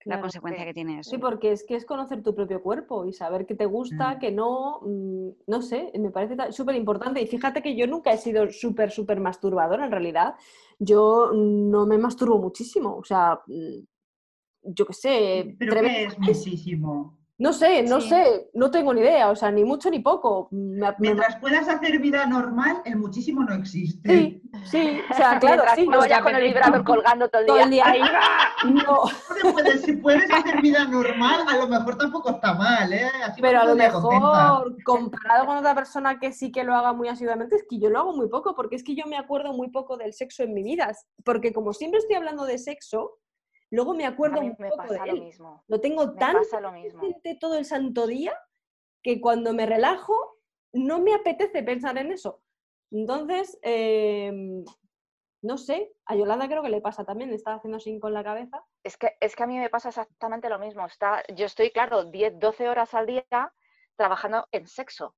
La 0.05 0.21
consecuencia 0.21 0.63
Sí. 0.63 0.69
que 0.69 0.75
tiene 0.75 0.99
eso. 1.01 1.11
Sí, 1.11 1.19
porque 1.19 1.53
es 1.53 1.65
que 1.65 1.75
es 1.77 1.85
conocer 1.85 2.23
tu 2.23 2.35
propio 2.35 2.63
cuerpo 2.63 3.05
y 3.07 3.13
saber 3.13 3.47
qué 3.47 3.55
te 3.55 3.67
gusta, 3.67 4.15
Mm. 4.15 4.19
qué 4.19 4.33
no, 4.33 4.81
mm, 4.83 5.29
no 5.47 5.63
sé, 5.63 5.93
me 5.99 6.11
parece 6.11 6.37
súper 6.53 6.77
importante. 6.77 7.21
Y 7.23 7.27
fíjate 7.27 7.63
que 7.63 7.77
yo 7.77 7.87
nunca 7.87 8.13
he 8.13 8.19
sido 8.19 8.51
súper, 8.51 8.91
súper 8.91 9.21
masturbadora 9.21 9.85
en 9.85 9.91
realidad. 9.93 10.35
Yo 10.79 11.31
no 11.33 11.87
me 11.87 11.99
masturbo 11.99 12.39
muchísimo, 12.39 12.97
o 12.97 13.05
sea, 13.05 13.41
mm, 13.47 13.79
yo 14.65 14.87
qué 14.87 14.93
sé, 14.93 15.57
¿Pero 15.59 15.75
veces 15.75 16.13
es 16.13 16.19
muchísimo? 16.19 17.19
No 17.43 17.53
sé, 17.53 17.83
no 17.83 18.01
Sí. 18.01 18.09
sé, 18.11 18.51
no 18.55 18.71
tengo 18.71 18.95
ni 18.95 19.01
idea, 19.01 19.29
o 19.29 19.35
sea, 19.35 19.51
ni 19.51 19.65
mucho 19.65 19.91
ni 19.91 19.99
poco. 19.99 20.47
Me- 20.53 20.87
me- 20.91 20.95
Mientras 21.01 21.37
puedas 21.41 21.69
hacer 21.69 21.99
vida 21.99 22.25
normal, 22.25 22.81
el 22.85 22.97
muchísimo 22.97 23.43
no 23.43 23.53
existe. 23.55 24.09
Sí, 24.09 24.43
sí, 24.65 25.01
o 25.11 25.15
sea, 25.15 25.39
claro, 25.41 25.65
sí, 25.75 25.85
no 25.87 25.93
no, 25.93 25.99
vayas 25.99 26.19
ya 26.19 26.23
con 26.23 26.37
el 26.37 26.43
vibrador 26.45 26.85
colgando 26.85 27.29
todo 27.29 27.41
el 27.41 27.47
todo 27.49 27.57
día. 27.57 27.65
el 27.65 27.71
día 27.71 27.85
ahí, 27.87 28.01
no, 28.87 29.03
si 29.85 29.93
puedes 29.97 30.31
hacer 30.31 30.63
vida 30.63 30.85
normal, 30.85 31.41
a 31.49 31.57
lo 31.57 31.67
mejor 31.67 31.99
tampoco 31.99 32.31
está 32.31 32.55
mal, 32.55 32.93
¿eh? 32.93 33.11
Así 33.25 33.41
Pero 33.43 33.61
a 33.61 33.65
lo 33.65 33.71
contenta. 33.71 33.93
mejor, 33.93 34.77
comparado 34.85 35.47
con 35.47 35.57
otra 35.57 35.75
persona 35.75 36.21
que 36.21 36.33
sí 36.33 36.53
que 36.53 36.63
lo 36.63 36.77
haga 36.77 36.93
muy 36.93 37.09
asiduamente, 37.09 37.57
es 37.57 37.65
que 37.69 37.81
yo 37.81 37.91
lo 37.91 37.99
hago 37.99 38.13
muy 38.17 38.29
poco, 38.29 38.55
porque 38.55 38.77
es 38.77 38.85
que 38.85 38.95
yo 38.95 39.05
me 39.07 39.17
acuerdo 39.19 39.53
muy 39.53 39.69
poco 39.71 39.97
del 39.97 40.13
sexo 40.13 40.45
en 40.45 40.55
mi 40.55 40.63
vida. 40.63 40.93
Porque 41.25 41.53
como 41.53 41.73
siempre 41.73 41.99
estoy 41.99 42.15
hablando 42.15 42.45
de 42.45 42.59
sexo, 42.59 43.19
luego 43.73 43.95
me 43.95 44.07
acuerdo 44.07 44.39
A 44.39 44.43
mí 44.43 44.49
muy 44.49 44.57
me 44.59 44.69
poco 44.71 44.83
de 44.85 44.89
pasa 44.99 45.07
lo 45.07 45.13
él. 45.15 45.21
mismo. 45.23 45.65
Lo 45.67 45.81
tengo 45.81 46.07
Me 46.07 46.19
tan 46.19 46.37
pasa 46.37 46.61
lo 46.61 46.73
mismo. 46.73 47.01
presente 47.01 47.37
todo 47.41 47.57
el 47.59 47.65
santo 47.65 48.07
día 48.07 48.39
que 49.03 49.21
cuando 49.21 49.53
me 49.53 49.67
relajo 49.67 50.15
no 50.73 51.01
me 51.01 51.15
apetece 51.15 51.63
pensar 51.63 51.99
en 51.99 52.13
eso. 52.13 52.41
Entonces, 52.91 53.59
em, 53.63 54.65
no 55.43 55.59
sé, 55.59 55.93
a 56.07 56.15
Yolanda 56.15 56.47
creo 56.49 56.63
que 56.63 56.69
le 56.69 56.81
pasa 56.81 57.05
también, 57.05 57.33
está 57.33 57.55
haciendo 57.55 57.79
así 57.79 57.99
con 57.99 58.13
la 58.15 58.23
cabeza. 58.23 58.65
Es 58.85 58.97
que, 58.97 59.17
es 59.21 59.35
que 59.35 59.43
a 59.43 59.47
mí 59.47 59.59
me 59.59 59.71
pasa 59.71 59.89
exactamente 59.89 60.49
lo 60.49 60.59
mismo. 60.59 60.87
Está, 60.87 61.23
yo 61.35 61.47
estoy, 61.47 61.71
claro, 61.71 62.05
10, 62.05 62.39
12 62.39 62.69
horas 62.69 62.95
al 62.95 63.07
día 63.07 63.25
trabajando 63.97 64.47
en 64.53 64.67
sexo. 64.69 65.17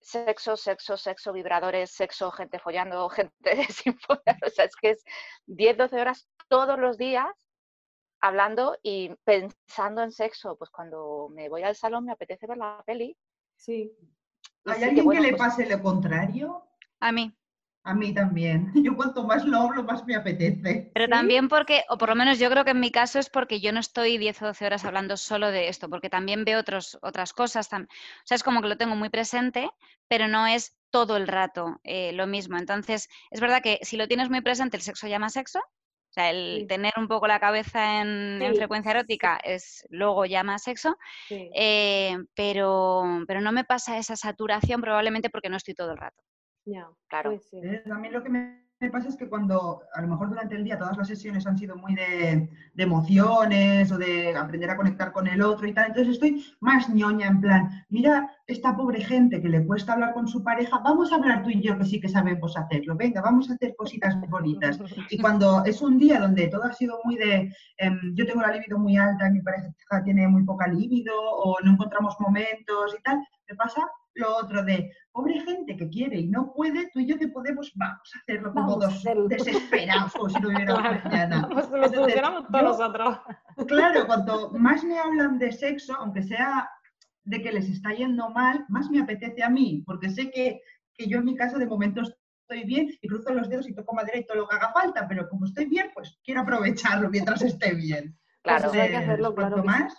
Sexo, 0.00 0.56
sexo, 0.56 0.96
sexo, 0.96 1.32
vibradores, 1.32 1.90
sexo, 1.90 2.30
gente 2.30 2.58
follando, 2.58 3.08
gente 3.10 3.32
sin 3.72 3.98
follar. 3.98 4.38
O 4.46 4.50
sea, 4.50 4.66
es 4.66 4.76
que 4.76 4.90
es 4.90 5.04
10, 5.46 5.76
12 5.78 6.00
horas 6.00 6.28
todos 6.48 6.78
los 6.78 6.96
días 6.96 7.26
hablando 8.26 8.76
y 8.82 9.10
pensando 9.24 10.02
en 10.02 10.12
sexo. 10.12 10.56
Pues 10.56 10.70
cuando 10.70 11.28
me 11.32 11.48
voy 11.48 11.62
al 11.62 11.76
salón 11.76 12.04
me 12.04 12.12
apetece 12.12 12.46
ver 12.46 12.58
la 12.58 12.82
peli. 12.86 13.16
Sí. 13.56 13.92
y 14.64 14.70
¿Hay 14.70 14.78
que, 14.78 14.84
alguien 14.86 15.04
bueno, 15.04 15.20
que 15.22 15.26
le 15.30 15.36
pues, 15.36 15.42
pase 15.42 15.66
lo 15.66 15.82
contrario? 15.82 16.62
A 17.00 17.12
mí. 17.12 17.32
A 17.84 17.94
mí 17.94 18.12
también. 18.12 18.72
Yo 18.84 18.96
cuanto 18.96 19.22
más 19.24 19.44
lo 19.44 19.58
hablo, 19.58 19.82
más 19.84 20.04
me 20.04 20.16
apetece. 20.16 20.90
Pero 20.92 21.04
¿Sí? 21.06 21.10
también 21.10 21.48
porque, 21.48 21.84
o 21.88 21.96
por 21.98 22.08
lo 22.08 22.16
menos 22.16 22.38
yo 22.40 22.50
creo 22.50 22.64
que 22.64 22.72
en 22.72 22.80
mi 22.80 22.90
caso 22.90 23.18
es 23.20 23.30
porque 23.30 23.60
yo 23.60 23.70
no 23.72 23.78
estoy 23.80 24.18
10 24.18 24.42
o 24.42 24.46
12 24.46 24.66
horas 24.66 24.84
hablando 24.84 25.16
solo 25.16 25.50
de 25.52 25.68
esto, 25.68 25.88
porque 25.88 26.10
también 26.10 26.44
veo 26.44 26.58
otros, 26.58 26.98
otras 27.02 27.32
cosas. 27.32 27.70
tam- 27.70 27.84
O 27.86 28.26
sea, 28.26 28.34
es 28.34 28.42
como 28.42 28.60
que 28.60 28.68
lo 28.68 28.76
tengo 28.76 28.96
muy 28.96 29.08
presente, 29.08 29.70
pero 30.08 30.26
no 30.26 30.46
es 30.48 30.76
todo 30.90 31.16
el 31.16 31.28
rato 31.28 31.78
eh, 31.84 32.12
lo 32.12 32.26
mismo. 32.26 32.58
Entonces, 32.58 33.08
es 33.30 33.40
verdad 33.40 33.62
que 33.62 33.78
si 33.82 33.96
lo 33.96 34.08
tienes 34.08 34.30
muy 34.30 34.40
presente, 34.40 34.76
el 34.76 34.82
sexo 34.82 35.06
llama 35.06 35.28
sexo. 35.30 35.60
O 36.16 36.18
sea, 36.18 36.30
el 36.30 36.60
Sí. 36.60 36.66
tener 36.66 36.94
un 36.96 37.08
poco 37.08 37.26
la 37.26 37.38
cabeza 37.38 38.00
en, 38.00 38.40
frecuencia 38.56 38.90
sí. 38.92 38.96
erótica 38.98 39.36
es 39.44 39.86
luego 39.90 40.24
llama 40.24 40.58
sexo, 40.58 40.96
sí. 41.28 41.50
eh, 41.54 42.16
pero, 42.34 43.22
pero 43.26 43.42
no 43.42 43.52
me 43.52 43.64
pasa 43.64 43.98
esa 43.98 44.16
saturación 44.16 44.80
probablemente 44.80 45.28
porque 45.28 45.50
no 45.50 45.58
estoy 45.58 45.74
todo 45.74 45.92
el 45.92 45.98
rato. 45.98 46.22
Ya, 46.64 46.88
Claro. 47.08 47.30
puede 47.32 47.42
ser. 47.42 47.66
¿Eh? 47.66 47.82
A 47.92 47.94
mí 47.98 48.08
lo 48.08 48.22
que 48.22 48.30
me, 48.30 48.65
me 48.78 48.90
pasa 48.90 49.08
es 49.08 49.16
que 49.16 49.28
cuando 49.28 49.82
a 49.94 50.02
lo 50.02 50.08
mejor 50.08 50.28
durante 50.28 50.54
el 50.54 50.64
día 50.64 50.78
todas 50.78 50.96
las 50.96 51.08
sesiones 51.08 51.46
han 51.46 51.56
sido 51.56 51.76
muy 51.76 51.94
de, 51.94 52.50
de 52.74 52.82
emociones 52.82 53.90
o 53.90 53.96
de 53.96 54.36
aprender 54.36 54.70
a 54.70 54.76
conectar 54.76 55.12
con 55.12 55.26
el 55.26 55.40
otro 55.40 55.66
y 55.66 55.72
tal, 55.72 55.86
entonces 55.86 56.14
estoy 56.14 56.44
más 56.60 56.88
ñoña 56.90 57.28
en 57.28 57.40
plan, 57.40 57.84
mira 57.88 58.30
esta 58.46 58.76
pobre 58.76 59.00
gente 59.02 59.40
que 59.40 59.48
le 59.48 59.64
cuesta 59.64 59.94
hablar 59.94 60.12
con 60.12 60.28
su 60.28 60.42
pareja, 60.44 60.78
vamos 60.78 61.10
a 61.10 61.16
hablar 61.16 61.42
tú 61.42 61.50
y 61.50 61.60
yo 61.62 61.78
que 61.78 61.84
sí 61.84 62.00
que 62.00 62.08
sabemos 62.08 62.56
hacerlo, 62.56 62.96
venga, 62.96 63.22
vamos 63.22 63.50
a 63.50 63.54
hacer 63.54 63.74
cositas 63.76 64.14
bonitas. 64.28 64.78
Y 65.10 65.18
cuando 65.18 65.64
es 65.64 65.80
un 65.82 65.98
día 65.98 66.20
donde 66.20 66.48
todo 66.48 66.64
ha 66.64 66.72
sido 66.72 67.00
muy 67.04 67.16
de, 67.16 67.52
em, 67.78 68.14
yo 68.14 68.26
tengo 68.26 68.42
la 68.42 68.52
libido 68.52 68.78
muy 68.78 68.96
alta, 68.96 69.30
mi 69.30 69.40
pareja 69.40 69.72
tiene 70.04 70.28
muy 70.28 70.44
poca 70.44 70.66
libido 70.66 71.14
o 71.18 71.56
no 71.62 71.72
encontramos 71.72 72.16
momentos 72.20 72.94
y 72.98 73.02
tal, 73.02 73.18
me 73.48 73.56
pasa 73.56 73.82
lo 74.16 74.36
otro 74.36 74.62
de, 74.64 74.90
pobre 75.12 75.40
gente 75.40 75.76
que 75.76 75.88
quiere 75.88 76.18
y 76.18 76.28
no 76.28 76.52
puede, 76.52 76.90
tú 76.92 76.98
y 77.00 77.06
yo 77.06 77.16
que 77.18 77.28
podemos, 77.28 77.72
vamos 77.74 78.10
a 78.14 78.18
hacerlo 78.18 78.52
como 78.52 78.66
Vamos 78.78 78.84
dos 78.84 78.94
hacerlo. 78.96 79.28
desesperados, 79.28 80.12
como 80.12 80.28
si 80.28 80.40
no 80.40 80.48
hubiera 80.48 80.74
Claro. 80.74 81.00
mañana. 81.04 81.48
Pues 81.52 81.68
lo 81.70 81.76
Entonces, 81.76 81.98
solucionamos 81.98 82.46
todos 82.48 82.62
nosotros. 82.64 83.18
Claro, 83.68 84.06
cuanto 84.06 84.50
más 84.52 84.84
me 84.84 84.98
hablan 84.98 85.38
de 85.38 85.52
sexo, 85.52 85.94
aunque 85.98 86.22
sea 86.22 86.68
de 87.24 87.42
que 87.42 87.52
les 87.52 87.68
está 87.68 87.92
yendo 87.92 88.30
mal, 88.30 88.64
más 88.68 88.90
me 88.90 89.00
apetece 89.00 89.42
a 89.42 89.50
mí, 89.50 89.82
porque 89.86 90.10
sé 90.10 90.30
que, 90.30 90.60
que 90.94 91.06
yo 91.08 91.18
en 91.18 91.24
mi 91.24 91.34
caso 91.34 91.58
de 91.58 91.66
momento 91.66 92.02
estoy 92.02 92.64
bien 92.64 92.88
y 93.00 93.08
cruzo 93.08 93.32
los 93.34 93.48
dedos 93.48 93.68
y 93.68 93.74
toco 93.74 93.94
madera 93.94 94.18
y 94.18 94.26
todo 94.26 94.36
lo 94.38 94.48
que 94.48 94.56
haga 94.56 94.72
falta, 94.72 95.06
pero 95.08 95.28
como 95.28 95.46
estoy 95.46 95.64
bien, 95.66 95.90
pues 95.94 96.18
quiero 96.24 96.42
aprovecharlo 96.42 97.10
mientras 97.10 97.42
esté 97.42 97.74
bien. 97.74 98.16
Claro. 98.42 98.68
Pues 98.70 98.74
hay 98.74 98.88
que 98.90 98.94
Entonces, 98.96 99.08
hacerlo, 99.08 99.34
claro 99.34 99.56
sí. 99.60 99.66
más, 99.66 99.94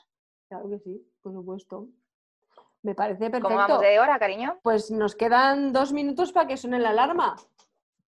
Claro 0.49 0.69
que 0.69 0.79
sí, 0.79 1.05
por 1.21 1.33
supuesto. 1.33 1.89
Me 2.83 2.95
parece 2.95 3.19
perfecto. 3.29 3.47
¿Cómo 3.47 3.57
vamos 3.57 3.81
de 3.81 3.99
hora, 3.99 4.17
cariño? 4.19 4.59
Pues 4.63 4.91
nos 4.91 5.15
quedan 5.15 5.73
dos 5.73 5.91
minutos 5.93 6.31
para 6.31 6.47
que 6.47 6.57
suene 6.57 6.79
la 6.79 6.89
alarma. 6.89 7.35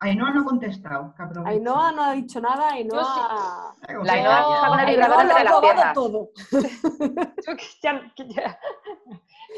Ainhoa 0.02 0.32
no 0.32 0.42
ha 0.42 0.46
contestado, 0.46 1.14
aproveche. 1.18 1.50
Ainhoa 1.58 1.92
no 1.92 2.04
ha 2.04 2.14
dicho 2.14 2.40
nada, 2.40 2.70
Ainhoa... 2.70 3.76
Ay, 3.86 3.96
o 3.98 4.04
La 4.04 4.14
Ainhoa 4.14 4.68
con 4.70 4.80
el 4.80 4.86
vibrador 4.86 5.22
entre 5.26 5.44
las 5.44 5.60
piernas. 5.60 5.94
todo. 5.94 6.30
Yo 7.46 7.56
que 7.58 7.66
ya- 7.82 8.12
que 8.16 8.28
ya- 8.30 8.60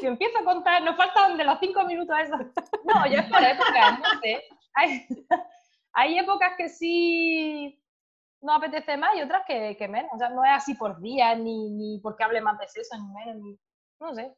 Si 0.00 0.06
empiezo 0.06 0.38
a 0.40 0.44
contar, 0.44 0.82
nos 0.82 0.96
faltan 0.96 1.36
de 1.36 1.44
los 1.44 1.58
cinco 1.60 1.84
minutos 1.84 2.16
esos. 2.18 2.40
No, 2.84 3.06
yo 3.06 3.18
es 3.20 3.26
por 3.30 3.40
épocas, 3.42 3.98
no 4.00 4.20
sé. 4.20 4.42
Hay, 4.74 5.06
hay 5.92 6.18
épocas 6.18 6.52
que 6.56 6.68
sí 6.68 7.78
no 8.40 8.54
apetece 8.54 8.96
más 8.96 9.14
y 9.16 9.22
otras 9.22 9.42
que, 9.46 9.76
que 9.76 9.86
menos. 9.86 10.10
O 10.14 10.18
sea, 10.18 10.30
no 10.30 10.42
es 10.44 10.50
así 10.54 10.74
por 10.74 10.98
día, 11.00 11.36
ni, 11.36 11.70
ni 11.70 12.00
porque 12.00 12.24
hable 12.24 12.40
más 12.40 12.58
de 12.58 12.66
sexo, 12.66 12.96
ni 12.98 13.06
menos, 13.12 13.36
ni... 13.44 13.58
No 14.00 14.12
sé. 14.14 14.34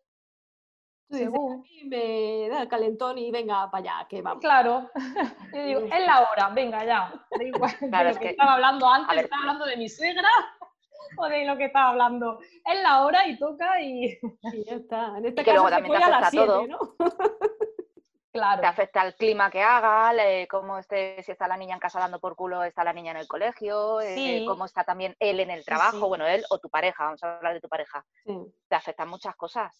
Tú 1.09 1.17
dices, 1.17 1.31
Según. 1.33 1.53
a 1.53 1.57
mí 1.63 1.85
me 1.85 2.49
da 2.49 2.63
el 2.63 2.69
calentón 2.69 3.19
y 3.19 3.31
venga 3.31 3.71
para 3.71 3.83
allá, 3.99 4.07
que 4.09 4.23
vamos. 4.23 4.41
Claro. 4.41 4.91
Yo 5.55 5.65
digo, 5.65 5.81
es 5.81 6.07
la 6.07 6.21
hora, 6.31 6.49
venga 6.55 6.85
ya. 6.85 7.13
Da 7.31 7.45
igual 7.45 7.73
de 7.81 8.05
lo 8.05 8.11
es 8.11 8.19
que, 8.19 8.25
que- 8.25 8.31
estaba 8.31 8.55
hablando 8.55 8.89
antes, 8.89 9.19
estaba 9.19 9.43
hablando 9.43 9.67
de 9.67 9.77
mi 9.77 9.89
suegra 9.89 10.29
o 11.19 11.27
de 11.29 11.45
lo 11.45 11.57
que 11.59 11.67
estaba 11.67 11.91
hablando. 11.91 12.41
Es 12.65 12.83
la 12.83 13.05
hora 13.05 13.27
y 13.29 13.39
toca 13.39 13.81
y 13.81 14.19
Y 14.53 14.65
ya 14.65 14.77
está. 14.77 15.19
En 15.19 15.27
este 15.27 15.45
que 15.45 15.51
caso 15.51 15.55
luego 15.57 15.71
también 15.71 15.95
te 15.99 16.05
afecta 16.05 16.31
7, 16.31 16.47
todo. 16.47 16.67
¿no? 16.67 16.79
claro. 18.33 18.61
Te 18.63 18.67
afecta 18.67 19.03
el 19.07 19.15
clima 19.15 19.51
que 19.51 19.63
haga, 19.63 20.13
cómo 20.49 20.79
esté, 20.79 21.23
si 21.23 21.33
está 21.33 21.47
la 21.47 21.57
niña 21.57 21.75
en 21.75 21.81
casa 21.81 22.01
dando 22.01 22.19
por 22.19 22.35
culo, 22.35 22.65
está 22.65 22.83
la 22.83 22.93
niña 22.93 23.13
en 23.13 23.19
el 23.19 23.29
colegio, 23.29 24.01
eh, 24.01 24.45
cómo 24.47 24.65
está 24.65 24.83
también 24.85 25.15
él 25.21 25.39
en 25.39 25.51
el 25.51 25.65
trabajo, 25.65 25.99
sí. 26.01 26.09
bueno, 26.09 26.27
él 26.27 26.43
o 26.51 26.59
tu 26.59 26.69
pareja, 26.69 27.05
vamos 27.05 27.23
a 27.23 27.37
hablar 27.37 27.55
de 27.55 27.61
tu 27.61 27.69
pareja. 27.69 28.05
Sí, 28.25 28.37
Te 28.69 28.75
afectan 28.75 29.09
muchas 29.09 29.37
cosas. 29.37 29.73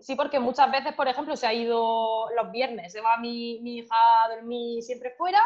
Sí. 0.00 0.14
Porque 0.14 0.38
muchas 0.38 0.70
veces, 0.70 0.94
por 0.94 1.08
ejemplo, 1.08 1.36
se 1.36 1.46
ha 1.46 1.52
ido 1.52 2.28
los 2.36 2.50
viernes, 2.50 2.92
se 2.92 3.00
va 3.00 3.16
mi, 3.16 3.60
mi 3.60 3.78
hija 3.78 4.24
a 4.24 4.28
dormir 4.34 4.82
siempre 4.82 5.10
fuera 5.16 5.40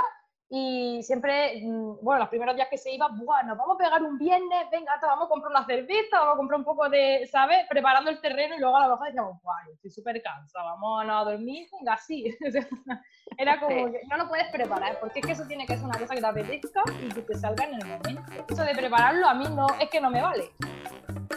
y 0.54 1.02
siempre, 1.02 1.62
mm, 1.64 2.04
bueno, 2.04 2.18
los 2.18 2.28
primeros 2.28 2.54
días 2.54 2.68
que 2.68 2.76
se 2.76 2.92
iba, 2.92 3.08
bueno, 3.08 3.56
vamos 3.56 3.74
a 3.74 3.78
pegar 3.78 4.02
un 4.02 4.18
viernes, 4.18 4.66
venga, 4.70 4.98
vamos 5.00 5.24
a 5.24 5.28
comprar 5.30 5.50
una 5.50 5.64
cerveza, 5.64 6.18
vamos 6.18 6.34
a 6.34 6.36
comprar 6.36 6.58
un 6.58 6.64
poco 6.66 6.90
de, 6.90 7.26
¿sabes? 7.26 7.64
Preparando 7.70 8.10
el 8.10 8.20
terreno 8.20 8.56
y 8.56 8.60
luego 8.60 8.76
a 8.76 8.86
lo 8.86 8.90
mejor 8.90 9.06
decíamos, 9.06 9.42
guay, 9.42 9.72
estoy 9.72 9.90
súper 9.90 10.22
cansada, 10.22 10.72
vamos 10.72 11.06
a 11.08 11.24
dormir, 11.24 11.66
venga, 11.72 11.96
sí. 11.96 12.26
Era 13.38 13.58
como 13.60 13.90
que 13.90 14.02
no 14.10 14.18
lo 14.18 14.28
puedes 14.28 14.52
preparar, 14.52 15.00
porque 15.00 15.20
es 15.20 15.26
que 15.26 15.32
eso 15.32 15.46
tiene 15.46 15.64
que 15.64 15.74
ser 15.74 15.86
una 15.86 15.98
cosa 15.98 16.14
que 16.14 16.20
te 16.20 16.26
apetezca 16.26 16.82
y 17.00 17.08
que 17.08 17.22
te 17.22 17.34
salga 17.34 17.64
en 17.64 17.74
el 17.76 17.86
momento. 17.86 18.22
Eso 18.46 18.62
de 18.62 18.74
prepararlo 18.74 19.26
a 19.26 19.32
mí 19.32 19.46
no, 19.48 19.66
es 19.80 19.88
que 19.88 20.02
no 20.02 20.10
me 20.10 20.20
vale. 20.20 20.50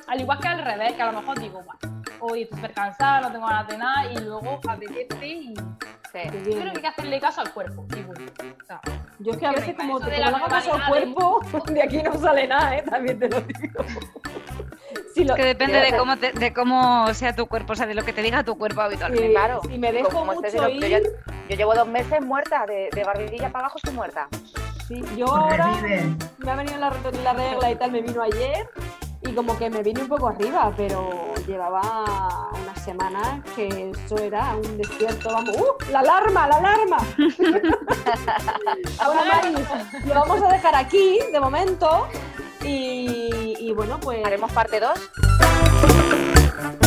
Al 0.07 0.19
igual 0.19 0.39
que 0.41 0.47
al 0.49 0.61
revés, 0.61 0.91
que 0.91 1.01
a 1.01 1.13
lo 1.13 1.21
mejor 1.21 1.39
digo, 1.39 1.61
bueno, 1.63 1.94
hoy 2.25 2.43
estoy 2.43 2.57
súper 2.57 2.73
cansada, 2.73 3.21
no 3.21 3.31
tengo 3.31 3.47
ganas 3.47 3.67
de 3.67 3.77
nada 3.77 4.11
y 4.11 4.17
luego 4.19 4.59
apetece 4.67 5.27
y 5.27 5.53
Sí. 6.15 6.21
Yo 6.23 6.29
creo 6.41 6.63
que 6.63 6.69
hay 6.69 6.81
que 6.81 6.87
hacerle 6.87 7.19
caso 7.19 7.41
al 7.41 7.51
cuerpo. 7.51 7.85
Y 7.93 8.01
bueno, 8.03 8.31
o 8.61 8.65
sea, 8.65 8.79
Yo 9.19 9.33
es 9.33 9.37
que 9.37 9.45
a 9.45 9.51
veces 9.51 9.75
como 9.75 9.99
te 9.99 10.11
de 10.11 10.19
la 10.19 10.45
caso 10.47 10.73
al 10.75 10.85
cuerpo, 10.87 11.41
de 11.67 11.83
aquí 11.83 12.01
no 12.01 12.13
sale 12.17 12.47
nada, 12.47 12.77
¿eh? 12.77 12.83
También 12.89 13.19
te 13.19 13.27
lo 13.27 13.41
digo. 13.41 13.83
Si 15.13 15.23
lo- 15.23 15.33
Es 15.33 15.39
que 15.41 15.45
depende 15.45 15.79
de 15.79 15.95
cómo, 15.97 16.17
te- 16.17 16.31
de 16.33 16.53
cómo 16.53 17.13
sea 17.13 17.33
tu 17.35 17.47
cuerpo, 17.47 17.71
o 17.73 17.75
sea, 17.75 17.85
de 17.85 17.95
lo 17.95 18.03
que 18.03 18.11
te 18.13 18.21
diga 18.21 18.43
tu 18.43 18.57
cuerpo 18.57 18.81
habitualmente. 18.81 19.27
si- 19.27 19.33
claro. 19.33 19.61
si 19.69 19.77
me 19.77 19.91
dejo 19.93 20.09
Como 20.09 20.33
mucho 20.35 20.47
en 20.47 20.55
lo- 20.57 20.69
yo, 20.69 20.87
ir, 20.87 21.03
yo 21.49 21.55
llevo 21.55 21.73
dos 21.73 21.87
meses 21.87 22.21
muerta, 22.21 22.65
de, 22.65 22.89
de 22.93 23.03
barbilla 23.03 23.49
para 23.49 23.65
abajo 23.65 23.77
estoy 23.77 23.93
muerta. 23.93 24.27
sí, 24.87 25.01
yo 25.17 25.27
ahora 25.33 25.71
Revive. 25.81 26.15
me 26.37 26.51
ha 26.51 26.55
venido 26.55 26.77
la, 26.77 26.93
la 27.23 27.33
regla 27.33 27.71
y 27.71 27.75
tal, 27.75 27.91
me 27.91 28.01
vino 28.01 28.21
ayer 28.21 28.69
y 29.27 29.33
como 29.33 29.57
que 29.57 29.69
me 29.69 29.81
vine 29.81 30.01
un 30.01 30.07
poco 30.07 30.27
arriba, 30.27 30.71
pero 30.75 31.33
llevaba 31.47 32.49
unas 32.61 32.83
semanas 32.83 33.39
que 33.55 33.91
eso 33.91 34.17
era 34.17 34.55
un 34.55 34.77
despierto, 34.77 35.29
vamos, 35.31 35.55
¡uh! 35.57 35.91
¡La 35.91 35.99
alarma, 35.99 36.47
la 36.47 36.57
alarma! 36.57 36.97
bueno, 37.37 37.77
Mari, 39.31 39.55
lo 40.05 40.13
vamos 40.13 40.41
a 40.43 40.53
dejar 40.53 40.75
aquí 40.75 41.19
de 41.31 41.39
momento 41.39 42.07
y, 42.63 43.55
Y 43.59 43.71
bueno, 43.73 43.99
pues... 43.99 44.25
Haremos 44.25 44.51
parte 44.51 44.79
2. 44.79 46.84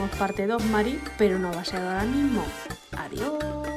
Haremos 0.00 0.18
parte 0.18 0.46
2, 0.46 0.64
Mari, 0.64 0.98
pero 1.18 1.38
no 1.38 1.52
va 1.52 1.60
a 1.60 1.64
ser 1.64 1.80
ahora 1.80 2.04
mismo. 2.04 2.42
Adiós. 2.96 3.69